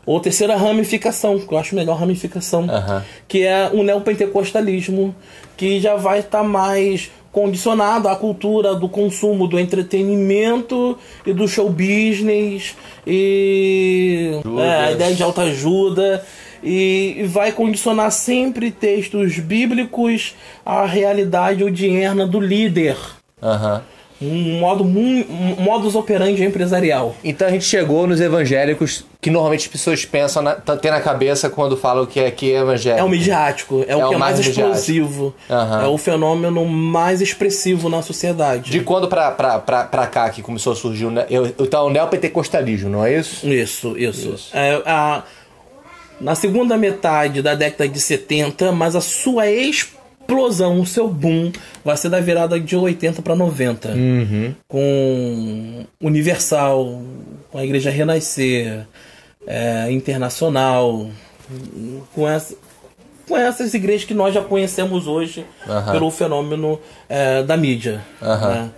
[0.05, 3.05] ou terceira ramificação, que eu acho melhor ramificação, Aham.
[3.29, 5.15] que é o neopentecostalismo,
[5.57, 11.69] que já vai estar mais condicionado à cultura do consumo do entretenimento e do show
[11.71, 16.25] business e é, a ideia de autoajuda.
[16.63, 22.97] E e vai condicionar sempre textos bíblicos à realidade odierna do líder.
[23.43, 23.83] Aham.
[24.25, 29.67] Um modo um modus operandi empresarial Então a gente chegou nos evangélicos que normalmente as
[29.69, 33.01] pessoas pensam, na, t- tem na cabeça quando falam que é, que é evangélico.
[33.01, 35.83] é o midiático é, o É que o é mais mais explosivo Aham.
[35.85, 40.43] é o fenômeno mais expressivo na sociedade De quando pra, pra, pra, pra cá que
[40.43, 41.13] começou a surgir o,
[41.63, 43.47] então, o neopentecostalismo, não é isso?
[43.49, 44.51] Isso, isso.
[44.53, 45.23] É, a,
[46.21, 50.02] na segunda metade da década de 70, mas a sua explosão,
[50.39, 51.51] o seu boom,
[51.85, 53.91] vai ser da virada de 80 para 90.
[54.69, 57.03] Com Universal,
[57.51, 58.87] com a Igreja Renascer,
[59.47, 61.09] é, Internacional,
[62.15, 62.55] com essa.
[63.29, 65.93] Com essas igrejas que nós já conhecemos hoje Aham.
[65.93, 68.03] pelo fenômeno é, da mídia.
[68.21, 68.49] Aham.
[68.51, 68.71] né?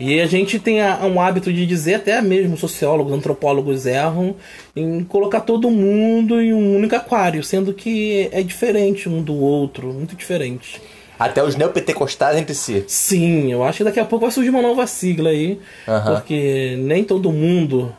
[0.00, 4.34] E a gente tem a- um hábito de dizer, até mesmo sociólogos, antropólogos erram,
[4.74, 9.92] em colocar todo mundo em um único aquário, sendo que é diferente um do outro,
[9.92, 10.80] muito diferente.
[11.20, 12.84] Até os neopentecostais entre si.
[12.88, 16.14] Sim, eu acho que daqui a pouco vai surgir uma nova sigla aí, Aham.
[16.16, 17.94] porque nem todo mundo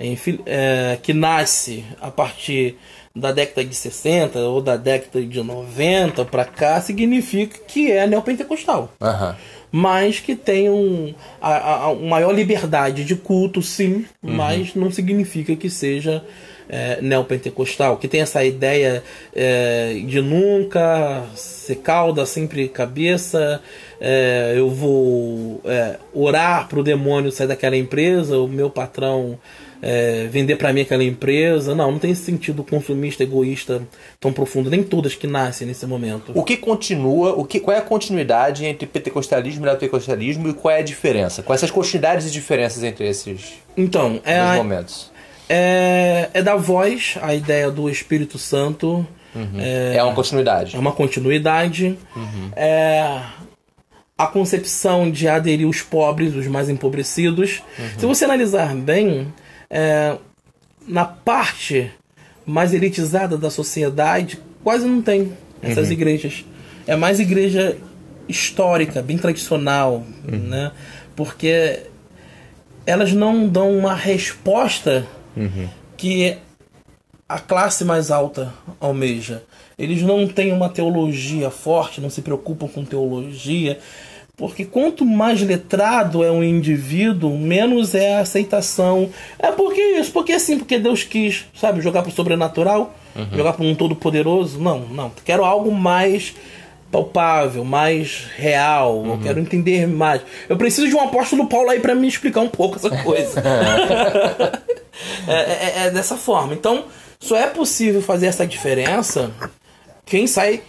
[0.00, 2.76] enfim, é, que nasce a partir
[3.14, 8.90] da década de 60 ou da década de 90 pra cá significa que é neopentecostal
[9.00, 9.36] Aham.
[9.70, 15.68] mas que tem um, a, a- maior liberdade de culto, sim, mas não significa que
[15.70, 16.24] seja
[16.68, 19.02] é, neopentecostal, que tem essa ideia
[19.34, 23.60] é, de nunca ser cauda, sempre cabeça,
[24.00, 29.38] é, eu vou é, orar pro demônio sair daquela empresa, o meu patrão
[29.82, 31.74] é, vender para mim aquela empresa.
[31.74, 33.82] Não, não tem esse sentido consumista, egoísta
[34.20, 36.32] tão profundo, nem todas que nascem nesse momento.
[36.34, 40.74] O que continua, o que, qual é a continuidade entre pentecostalismo e neopentecostalismo e qual
[40.74, 41.42] é a diferença?
[41.42, 45.11] Quais são as continuidades e diferenças entre esses Então, é momentos?
[45.54, 49.06] É, é da voz a ideia do Espírito Santo.
[49.58, 50.74] É, uma continuidade.
[50.74, 51.98] É uma continuidade.
[52.56, 53.20] É
[54.16, 57.62] a concepção de aderir os pobres, os mais empobrecidos.
[57.98, 59.32] Se você analisar bem,
[59.68, 60.16] é,
[60.88, 61.90] na parte
[62.46, 66.46] mais elitizada da sociedade, quase não tem essas igrejas.
[66.86, 67.76] É mais igreja
[68.28, 70.72] histórica, bem tradicional, né?
[71.14, 71.80] Porque
[72.86, 75.06] elas não dão uma resposta
[75.96, 76.36] que
[77.28, 79.42] a classe mais alta almeja.
[79.78, 83.78] Eles não têm uma teologia forte, não se preocupam com teologia,
[84.36, 89.08] porque quanto mais letrado é um indivíduo, menos é a aceitação.
[89.38, 92.94] É porque isso, porque assim, porque Deus quis, sabe, jogar pro sobrenatural,
[93.34, 94.60] jogar para um todo poderoso.
[94.60, 95.10] Não, não.
[95.24, 96.34] Quero algo mais
[96.90, 99.04] palpável, mais real.
[99.06, 100.20] Eu quero entender mais.
[100.48, 103.42] Eu preciso de um apóstolo Paulo aí para me explicar um pouco essa coisa.
[105.28, 106.54] é, é- é dessa forma.
[106.54, 106.84] Então,
[107.20, 109.30] só é possível fazer essa diferença
[110.04, 110.62] quem sai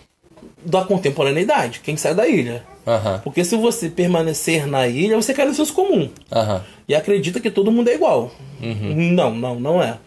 [0.65, 2.63] da contemporaneidade, quem sai da ilha.
[2.85, 6.09] Aham, Porque se você permanecer na ilha, você cai no senso comum.
[6.31, 6.61] aham.
[6.87, 8.29] E acredita que todo mundo é igual.
[8.59, 9.97] Não, não, não é.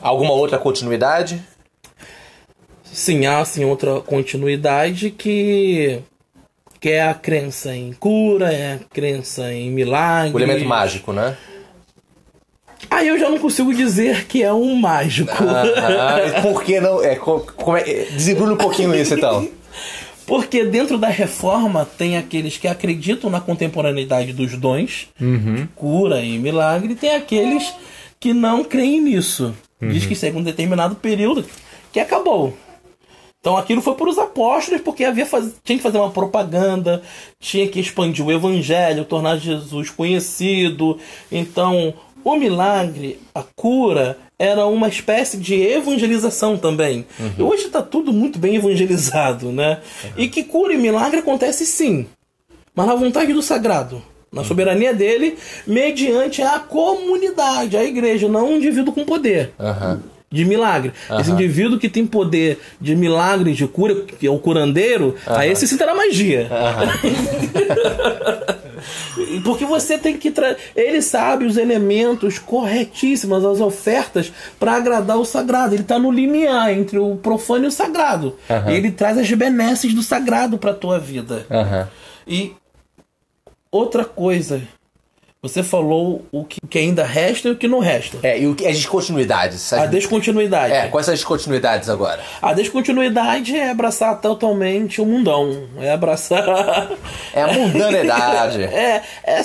[0.00, 1.42] Alguma outra continuidade?
[2.84, 6.00] Sim, há sim outra continuidade que
[6.78, 10.34] que é a crença em cura, é a crença em milagre.
[10.34, 11.36] O elemento mágico, né?
[12.90, 15.32] Aí eu já não consigo dizer que é um mágico.
[15.42, 17.02] Ah, por que não?
[17.02, 19.48] É, co- como é, desenvolve um pouquinho isso então.
[20.26, 26.38] Porque dentro da reforma tem aqueles que acreditam na contemporaneidade dos dons, de cura e
[26.38, 27.72] milagre, e tem aqueles
[28.20, 29.52] que não creem nisso.
[29.80, 31.44] Diz que chega um determinado período
[31.92, 32.56] que acabou.
[33.40, 35.52] Então aquilo foi para os apóstolos porque havia faz...
[35.64, 37.02] tinha que fazer uma propaganda,
[37.40, 40.96] tinha que expandir o evangelho, tornar Jesus conhecido.
[41.32, 41.92] Então
[42.24, 47.06] o milagre, a cura, era uma espécie de evangelização também.
[47.18, 47.46] Uhum.
[47.46, 49.78] Hoje está tudo muito bem evangelizado, né?
[50.04, 50.10] Uhum.
[50.16, 52.06] E que cura e milagre acontece sim,
[52.74, 54.02] mas na vontade do sagrado,
[54.32, 54.46] na uhum.
[54.46, 59.52] soberania dele, mediante a comunidade, a igreja, não um indivíduo com poder.
[59.58, 60.94] Uhum de milagre.
[61.10, 61.20] Uhum.
[61.20, 65.36] Esse indivíduo que tem poder de milagre, de cura, que é o curandeiro, uhum.
[65.36, 66.48] aí esse sim terá magia.
[69.16, 69.42] Uhum.
[69.42, 70.58] Porque você tem que trazer.
[70.74, 75.74] Ele sabe os elementos corretíssimos, as ofertas, para agradar o sagrado.
[75.74, 78.36] Ele está no limiar entre o profano e o sagrado.
[78.66, 81.46] ele traz as benesses do sagrado para tua vida.
[82.26, 82.54] E
[83.70, 84.62] outra coisa
[85.42, 88.16] você falou o que, que, ainda resta e o que não resta.
[88.22, 89.72] É, e o que, as descontinuidades.
[89.72, 90.72] A descontinuidade.
[90.72, 92.22] É, quais são as descontinuidades agora?
[92.40, 95.68] A descontinuidade é abraçar totalmente o mundão.
[95.80, 96.42] É abraçar.
[97.34, 98.62] É a mundanidade.
[98.72, 99.42] é, é,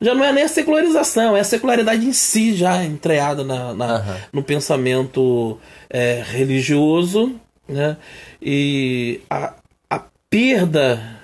[0.00, 3.96] já não é nem a secularização, é a secularidade em si já entreada na, na
[3.96, 4.14] uhum.
[4.32, 7.36] no pensamento é, religioso.
[7.68, 7.96] Né?
[8.40, 9.52] E a,
[9.90, 11.15] a perda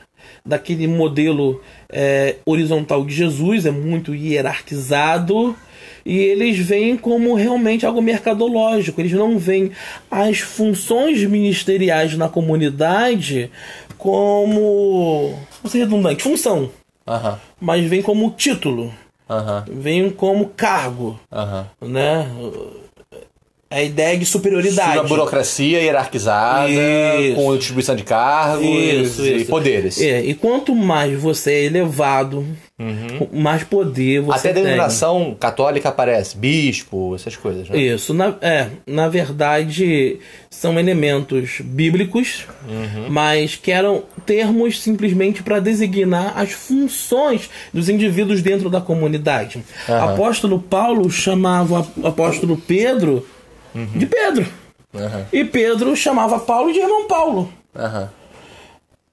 [0.45, 5.57] daquele modelo é, horizontal de Jesus, é muito hierarquizado.
[6.05, 9.01] E eles veem como realmente algo mercadológico.
[9.01, 9.71] Eles não veem
[10.11, 13.51] as funções ministeriais na comunidade
[13.97, 15.39] como.
[15.63, 16.71] Vou ser redundante, função.
[17.07, 17.37] Uhum.
[17.61, 18.93] Mas vem como título.
[19.29, 19.81] Uhum.
[19.81, 21.19] Vem como cargo.
[21.31, 21.89] Uhum.
[21.89, 22.27] Né?
[23.73, 24.99] A ideia de superioridade.
[24.99, 27.35] A burocracia hierarquizada, isso.
[27.35, 29.51] com distribuição de cargos isso, e isso.
[29.51, 30.01] poderes.
[30.01, 32.47] É, e quanto mais você é elevado,
[32.79, 33.29] uhum.
[33.33, 34.63] mais poder você Até tem.
[34.63, 37.69] a denominação católica aparece, bispo, essas coisas.
[37.69, 37.79] Né?
[37.79, 40.19] Isso, na, é, na verdade
[40.51, 43.07] são elementos bíblicos, uhum.
[43.09, 49.65] mas que eram termos simplesmente para designar as funções dos indivíduos dentro da comunidade.
[49.89, 49.95] Uhum.
[49.95, 53.27] Apóstolo Paulo chamava o apóstolo Pedro
[53.75, 53.99] uhum.
[53.99, 54.47] de Pedro.
[54.93, 55.27] Uhum.
[55.33, 57.53] E Pedro chamava Paulo de irmão Paulo.
[57.75, 58.09] Uhum.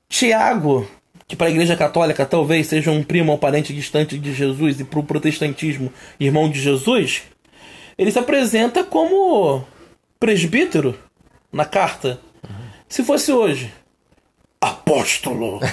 [0.10, 0.88] Tiago,
[1.28, 4.84] que para a Igreja Católica talvez seja um primo ou parente distante de Jesus e
[4.84, 7.24] para o protestantismo irmão de Jesus,
[7.98, 9.64] ele se apresenta como
[10.20, 10.98] presbítero
[11.52, 12.20] na carta.
[12.44, 12.56] Uhum.
[12.88, 13.72] Se fosse hoje,
[14.62, 15.60] apóstolo.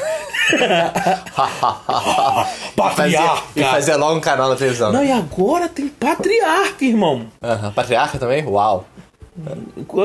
[2.76, 3.42] patriarca.
[3.56, 4.92] E fazer logo um canal na televisão.
[4.92, 7.26] Não, e agora tem patriarca, irmão.
[7.42, 7.72] Uhum.
[7.72, 8.46] Patriarca também?
[8.46, 8.86] Uau.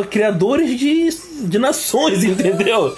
[0.10, 1.10] Criadores de,
[1.48, 2.94] de nações, entendeu?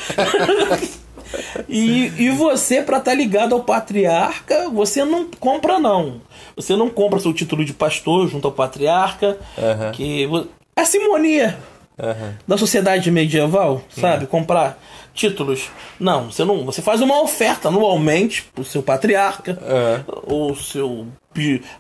[1.70, 6.22] e, e você, para estar tá ligado ao patriarca, você não compra, não.
[6.56, 9.38] Você não compra seu título de pastor junto ao patriarca.
[9.58, 9.92] Uhum.
[9.92, 10.28] Que
[10.76, 11.58] é simonia
[11.98, 12.34] uhum.
[12.48, 14.24] da sociedade medieval, sabe?
[14.24, 14.30] Uhum.
[14.30, 14.80] Comprar
[15.14, 15.70] títulos.
[16.00, 16.66] Não, você não.
[16.66, 20.22] Você faz uma oferta anualmente pro seu patriarca, uhum.
[20.24, 21.08] ou seu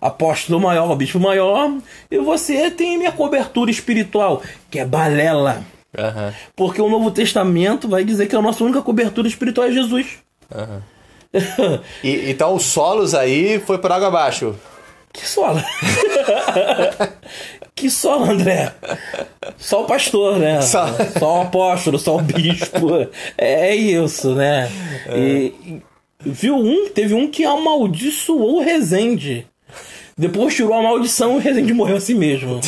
[0.01, 1.72] apóstolo maior, bispo maior,
[2.09, 5.64] e você tem minha cobertura espiritual, que é balela.
[5.97, 6.34] Uhum.
[6.55, 10.07] Porque o Novo Testamento vai dizer que a nossa única cobertura espiritual é Jesus.
[10.53, 10.82] Uhum.
[12.03, 14.55] e, então os solos aí foi por água abaixo.
[15.11, 15.61] Que solo?
[17.76, 18.71] que solo, André?
[19.57, 20.61] Só o pastor, né?
[20.61, 20.86] Só,
[21.19, 23.07] só o apóstolo, só o bispo.
[23.38, 24.71] É isso, né?
[25.07, 25.17] É.
[25.17, 25.82] E,
[26.19, 26.89] viu um?
[26.89, 29.47] Teve um que amaldiçoou o Rezende.
[30.17, 32.61] Depois tirou a maldição e o Rezende morreu assim mesmo.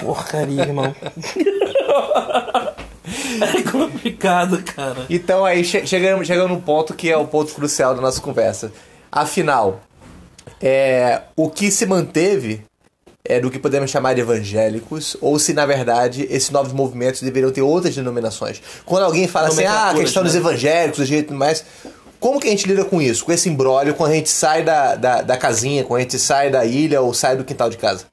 [0.00, 0.94] Porcaria, irmão.
[3.40, 5.06] É complicado, cara.
[5.10, 8.72] Então aí chegamos, chegamos num ponto que é o ponto crucial da nossa conversa.
[9.10, 9.80] Afinal,
[10.60, 12.62] é, o que se manteve
[13.24, 17.52] é do que podemos chamar de evangélicos, ou se na verdade esses novos movimentos deveriam
[17.52, 18.60] ter outras denominações.
[18.84, 20.28] Quando alguém fala assim, ah, a questão né?
[20.28, 21.64] dos evangélicos, do jeito mais.
[22.18, 24.94] Como que a gente lida com isso, com esse embrólio, quando a gente sai da,
[24.94, 28.06] da, da casinha, quando a gente sai da ilha ou sai do quintal de casa?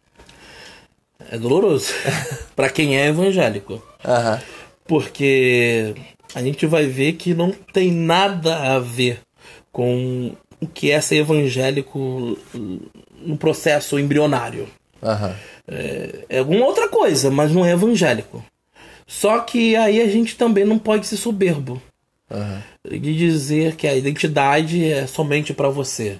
[1.31, 1.93] É doloroso.
[2.55, 3.73] para quem é evangélico.
[3.73, 4.39] Uhum.
[4.87, 5.93] Porque
[6.33, 9.19] a gente vai ver que não tem nada a ver
[9.71, 12.37] com o que é ser evangélico
[13.21, 14.67] no processo embrionário.
[15.01, 15.33] Uhum.
[15.67, 18.43] É, é alguma outra coisa, mas não é evangélico.
[19.07, 21.81] Só que aí a gente também não pode ser soberbo.
[22.29, 22.99] Uhum.
[22.99, 26.19] De dizer que a identidade é somente para você.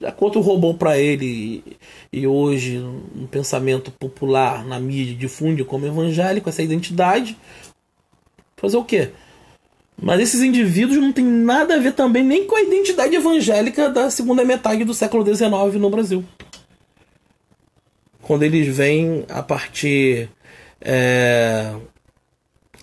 [0.00, 1.64] Já quanto roubou para ele
[2.12, 7.36] e hoje no pensamento popular, na mídia, difunde como evangélico essa identidade,
[8.56, 9.10] fazer o quê?
[10.00, 14.10] Mas esses indivíduos não têm nada a ver também nem com a identidade evangélica da
[14.10, 16.24] segunda metade do século XIX no Brasil.
[18.28, 20.28] Quando eles vêm a partir
[20.82, 21.74] é,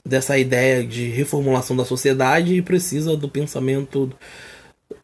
[0.04, 4.12] dessa ideia de reformulação da sociedade e precisa do pensamento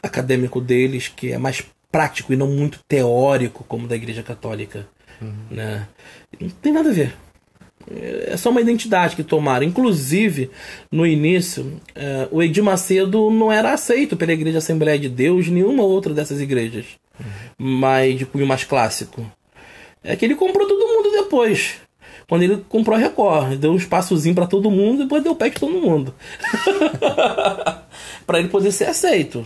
[0.02, 4.88] acadêmico deles, que é mais prático e não muito teórico como da Igreja Católica.
[5.22, 5.32] Uhum.
[5.52, 5.88] Né?
[6.40, 7.14] Não tem nada a ver.
[8.26, 9.64] É só uma identidade que tomaram.
[9.64, 10.50] Inclusive,
[10.92, 15.84] no início, é, o Edir Macedo não era aceito pela Igreja Assembleia de Deus, nenhuma
[15.84, 16.86] outra dessas igrejas,
[17.20, 17.26] uhum.
[17.60, 19.24] mas de cunho mais clássico.
[20.04, 21.76] É que ele comprou todo mundo depois.
[22.28, 25.50] Quando ele comprou a Record, deu um espaçozinho para todo mundo e depois deu pé
[25.50, 26.14] de todo mundo.
[28.26, 29.46] para ele poder ser aceito.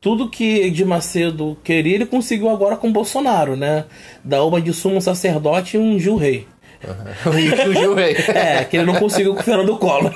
[0.00, 3.84] Tudo que Edir Macedo queria, ele conseguiu agora com Bolsonaro, né?
[4.24, 6.46] Da uma de sumo sacerdote e um Gil Rei.
[6.82, 7.98] Uhum.
[8.34, 10.12] é, que ele não conseguiu com o Fernando Collor.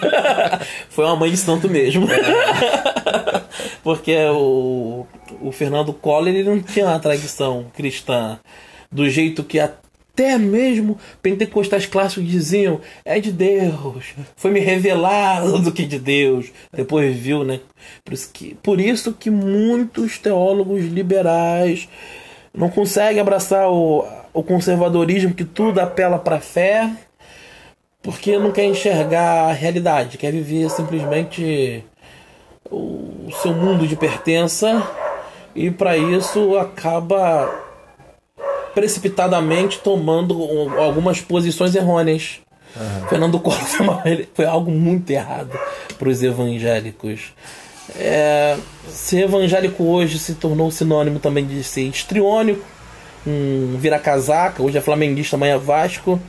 [0.89, 2.09] Foi uma mãe de santo mesmo.
[3.83, 5.07] Porque o,
[5.41, 8.39] o Fernando Collor ele não tinha uma tradição cristã
[8.95, 15.73] do jeito que até mesmo pentecostais clássicos diziam é de Deus, foi me revelado do
[15.73, 16.53] que de Deus.
[16.73, 17.59] Depois viu, né?
[18.05, 21.89] Por isso que, por isso que muitos teólogos liberais
[22.57, 26.89] não conseguem abraçar o, o conservadorismo que tudo apela para a fé,
[28.01, 31.85] porque não quer enxergar a realidade, quer viver simplesmente
[32.71, 34.89] o seu mundo de pertença
[35.55, 37.64] e para isso acaba
[38.75, 40.35] precipitadamente tomando
[40.79, 42.41] algumas posições errôneas.
[42.77, 43.09] Uhum.
[43.09, 45.57] Fernando Collor foi, foi, algo muito errado
[45.99, 47.33] para os evangélicos.
[47.97, 48.57] É,
[48.89, 52.65] ser evangélico hoje se tornou sinônimo também de ser histriônico,
[53.27, 54.63] um vira-casaca.
[54.63, 56.21] Hoje é flamenguista, amanhã é Vasco.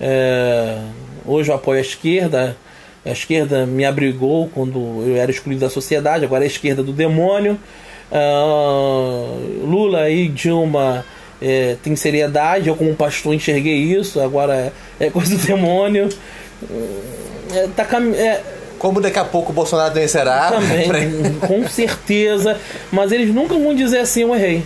[0.00, 0.78] É,
[1.26, 2.56] hoje eu apoio a esquerda.
[3.04, 6.92] A esquerda me abrigou quando eu era excluído da sociedade, agora é a esquerda do
[6.92, 7.58] demônio.
[8.10, 11.04] Uh, Lula e Dilma
[11.40, 12.68] é, tem seriedade.
[12.68, 14.20] Eu, como pastor, enxerguei isso.
[14.20, 16.08] Agora é, é coisa do demônio.
[17.54, 18.12] É, tá cam...
[18.14, 18.42] É,
[18.78, 20.50] como daqui a pouco o Bolsonaro vencerá.
[20.50, 22.58] Também, com certeza.
[22.92, 24.62] Mas eles nunca vão dizer assim: eu errei.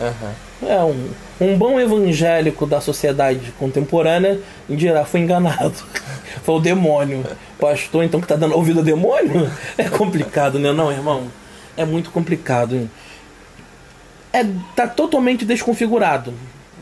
[0.00, 0.68] Uhum.
[0.68, 1.08] É um,
[1.40, 5.74] um bom evangélico da sociedade contemporânea dirá: foi enganado.
[6.42, 7.24] foi o demônio.
[7.60, 9.50] Pastor, então, que tá dando ouvido ao demônio?
[9.76, 10.72] É complicado, né?
[10.72, 11.24] Não, irmão?
[11.76, 12.88] É muito complicado
[14.32, 16.32] é, tá totalmente desconfigurado.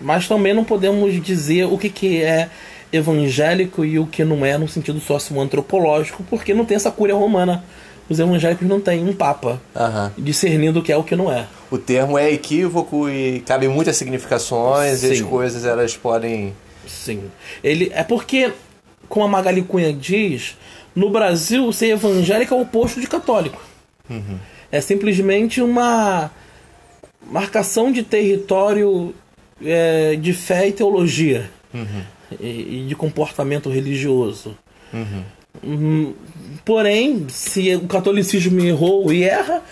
[0.01, 2.51] Mas também não podemos dizer o que, que é
[2.93, 7.65] evangélico e o que não é no sentido socioantropológico, porque não tem essa cúria romana.
[8.09, 10.11] Os evangélicos não têm um papa uhum.
[10.17, 11.47] discernindo o que é o que não é.
[11.71, 15.09] O termo é equívoco e cabe muitas significações Sim.
[15.09, 16.55] e as coisas elas podem.
[16.87, 17.25] Sim.
[17.65, 18.53] Ele é porque,
[19.09, 20.57] como a Magali Cunha diz,
[20.95, 23.61] no Brasil ser evangélico é o oposto de católico.
[24.09, 24.39] Uhum.
[24.71, 26.31] É simplesmente uma
[27.31, 29.15] marcação de território
[29.65, 32.03] é, de fé e teologia uhum.
[32.41, 34.57] e, e, de comportamento religioso.
[34.93, 35.25] Uhum.
[35.65, 36.15] Hum,
[36.65, 39.63] porém, se o catolicismo errou e erra,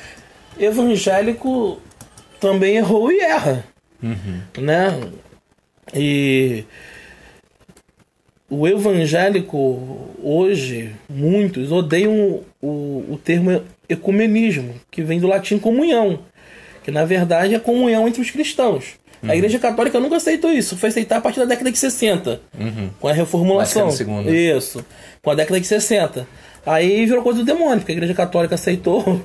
[0.58, 1.78] evangélico
[2.40, 3.64] também errou e erra.
[4.02, 4.40] Uhum.
[4.62, 5.00] Né?
[5.94, 6.64] E
[8.48, 16.20] o evangélico hoje, muitos odeiam o, o termo ecumenismo, que vem do latim comunhão
[16.84, 18.96] que na verdade é comunhão entre os cristãos.
[19.22, 19.30] Uhum.
[19.30, 22.90] A Igreja Católica nunca aceitou isso, foi aceitar a partir da década de 60, uhum.
[23.00, 23.88] com a reformulação.
[24.30, 24.84] Isso,
[25.22, 26.28] com a década de 60.
[26.66, 29.04] Aí virou coisa do demônio, porque a Igreja Católica aceitou.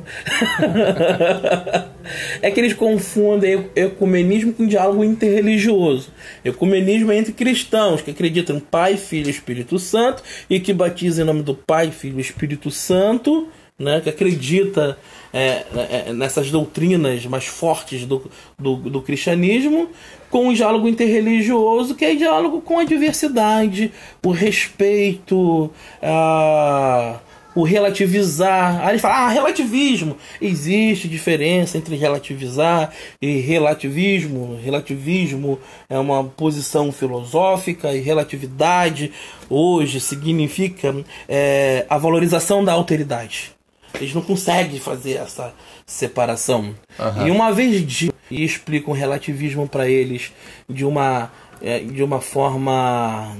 [2.42, 6.10] é que eles confundem ecumenismo com diálogo interreligioso.
[6.44, 11.24] Ecumenismo é entre cristãos que acreditam em Pai, Filho e Espírito Santo e que batizam
[11.24, 13.48] em nome do Pai, Filho e Espírito Santo,
[13.80, 14.98] né, que acredita
[15.34, 15.66] é,
[16.08, 19.90] é, nessas doutrinas mais fortes do, do, do, cristianismo,
[20.30, 23.92] com o diálogo interreligioso, que é diálogo com a diversidade,
[24.26, 25.72] o respeito,
[26.02, 27.20] a,
[27.56, 28.82] o relativizar.
[28.82, 30.18] Aí eles falam, ah, relativismo.
[30.42, 34.60] Existe diferença entre relativizar e relativismo.
[34.64, 35.60] Relativismo
[35.90, 39.12] é uma posição filosófica e relatividade
[39.50, 40.96] hoje significa
[41.28, 43.59] é, a valorização da alteridade.
[43.96, 45.54] Eles não conseguem fazer essa
[45.86, 46.76] separação.
[46.98, 47.28] Uhum.
[47.28, 50.32] E uma vez de e explicam relativismo para eles
[50.70, 51.32] de uma
[51.62, 53.36] é, de uma forma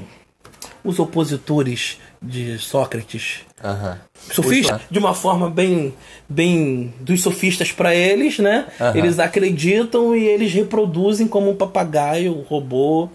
[0.84, 3.96] os opositores de Sócrates uhum.
[4.32, 5.94] sofistas de uma forma bem
[6.28, 8.96] bem dos sofistas para eles né uhum.
[8.98, 13.10] eles acreditam e eles reproduzem como um papagaio um robô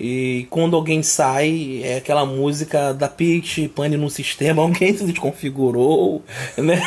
[0.00, 6.24] E quando alguém sai, é aquela música da Peach, pane no sistema, alguém se desconfigurou,
[6.56, 6.80] né?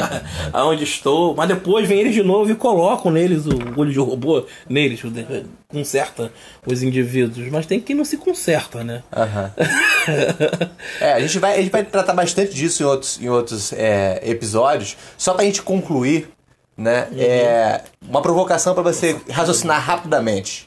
[0.50, 1.34] Aonde estou.
[1.34, 5.02] Mas depois vem eles de novo e colocam neles o olho de robô, neles,
[5.68, 6.32] conserta
[6.66, 7.50] os indivíduos.
[7.50, 9.02] Mas tem quem não se conserta, né?
[9.14, 9.50] Uhum.
[11.00, 14.22] é, a gente, vai, a gente vai tratar bastante disso em outros, em outros é,
[14.24, 14.96] episódios.
[15.18, 16.30] Só pra gente concluir,
[16.78, 17.08] né?
[17.12, 17.18] Uhum.
[17.20, 20.66] É uma provocação para você raciocinar rapidamente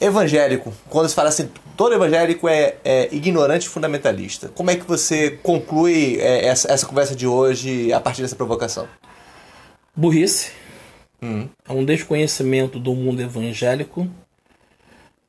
[0.00, 4.48] evangélico, quando se fala assim, todo evangélico é, é ignorante e fundamentalista.
[4.48, 8.88] Como é que você conclui é, essa, essa, conversa de hoje a partir dessa provocação?
[9.94, 10.52] Burrice.
[11.22, 11.48] Hum.
[11.68, 14.08] É um desconhecimento do mundo evangélico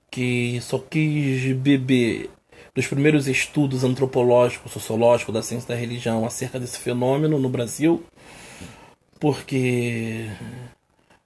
[0.10, 2.30] que só quis beber
[2.74, 8.04] dos primeiros estudos antropológicos, sociológicos da ciência da religião acerca desse fenômeno no Brasil,
[9.20, 10.30] porque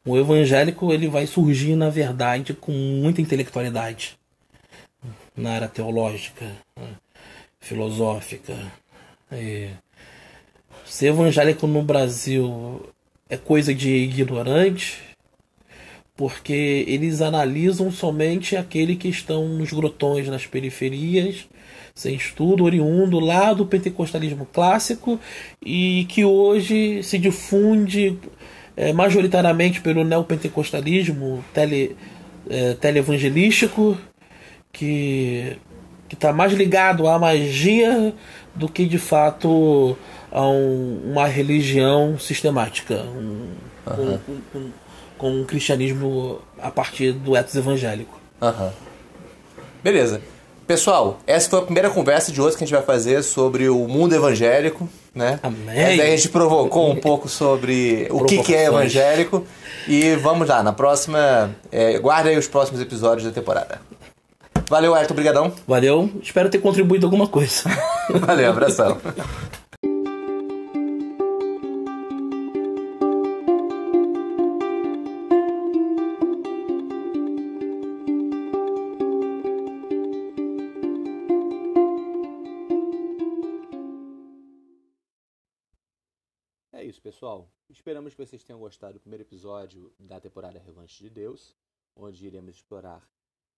[0.05, 4.17] o evangélico ele vai surgir, na verdade, com muita intelectualidade
[5.35, 6.45] na área teológica,
[7.59, 8.55] filosófica.
[9.31, 9.69] E
[10.85, 12.87] ser evangélico no Brasil
[13.27, 15.01] é coisa de ignorante,
[16.15, 21.47] porque eles analisam somente aquele que estão nos grotões, nas periferias,
[21.95, 25.19] sem estudo, oriundo lá do pentecostalismo clássico
[25.65, 28.17] e que hoje se difunde
[28.75, 31.95] é, majoritariamente pelo neopentecostalismo tele,
[32.49, 33.97] é, televangelístico,
[34.71, 35.57] que
[36.11, 38.13] está mais ligado à magia
[38.53, 39.97] do que de fato
[40.31, 43.49] a um, uma religião sistemática, um,
[43.87, 44.17] uhum.
[44.25, 44.69] com, com,
[45.17, 48.19] com, um cristianismo a partir do etos evangélico.
[48.41, 48.69] Uhum.
[49.83, 50.21] Beleza.
[50.67, 53.87] Pessoal, essa foi a primeira conversa de hoje que a gente vai fazer sobre o
[53.87, 55.39] mundo evangélico, né?
[55.41, 56.01] Amém.
[56.01, 59.47] a gente provocou um pouco sobre o que, que é evangélico.
[59.87, 61.55] E vamos lá, na próxima.
[61.71, 63.79] É, guarda aí os próximos episódios da temporada.
[64.69, 65.53] Valeu, Ayrton, obrigadão.
[65.67, 67.63] Valeu, espero ter contribuído alguma coisa.
[68.09, 68.97] Valeu, abração.
[87.15, 87.49] pessoal.
[87.69, 91.55] Esperamos que vocês tenham gostado do primeiro episódio da temporada Revanche de Deus,
[91.95, 93.09] onde iremos explorar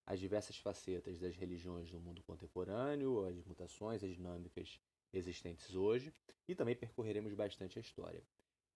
[0.05, 4.79] as diversas facetas das religiões no mundo contemporâneo, as mutações, as dinâmicas
[5.11, 6.13] existentes hoje,
[6.47, 8.21] e também percorreremos bastante a história,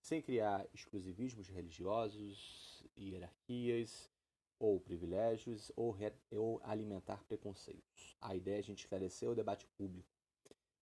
[0.02, 4.10] sem criar exclusivismos religiosos, hierarquias
[4.58, 5.96] ou privilégios ou,
[6.32, 8.18] ou alimentar preconceitos.
[8.20, 10.21] A ideia é a gente esclarecer o debate público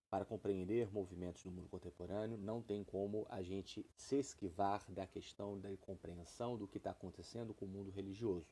[0.10, 5.60] para compreender movimentos no mundo contemporâneo, não tem como a gente se esquivar da questão
[5.60, 8.48] da compreensão do que está acontecendo com o mundo religioso.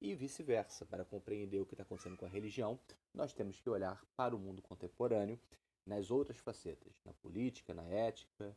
[0.00, 2.78] E vice-versa, para compreender o que está acontecendo com a religião,
[3.12, 5.40] nós temos que olhar para o mundo contemporâneo
[5.84, 8.54] nas outras facetas, na política, na ética,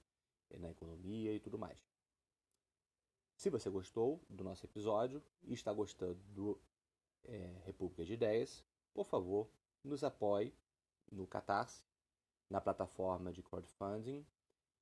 [0.60, 1.80] na economia e tudo mais.
[3.38, 6.62] Se você gostou do nosso episódio e está gostando do
[7.24, 9.50] é, República de Ideias, por favor,
[9.84, 10.54] nos apoie
[11.12, 11.82] no Catarse
[12.52, 14.26] na plataforma de crowdfunding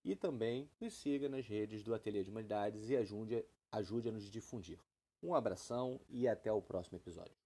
[0.03, 4.24] e também nos siga nas redes do Ateliê de Humanidades e ajude, ajude a nos
[4.24, 4.80] difundir.
[5.22, 7.38] Um abração e até o próximo episódio.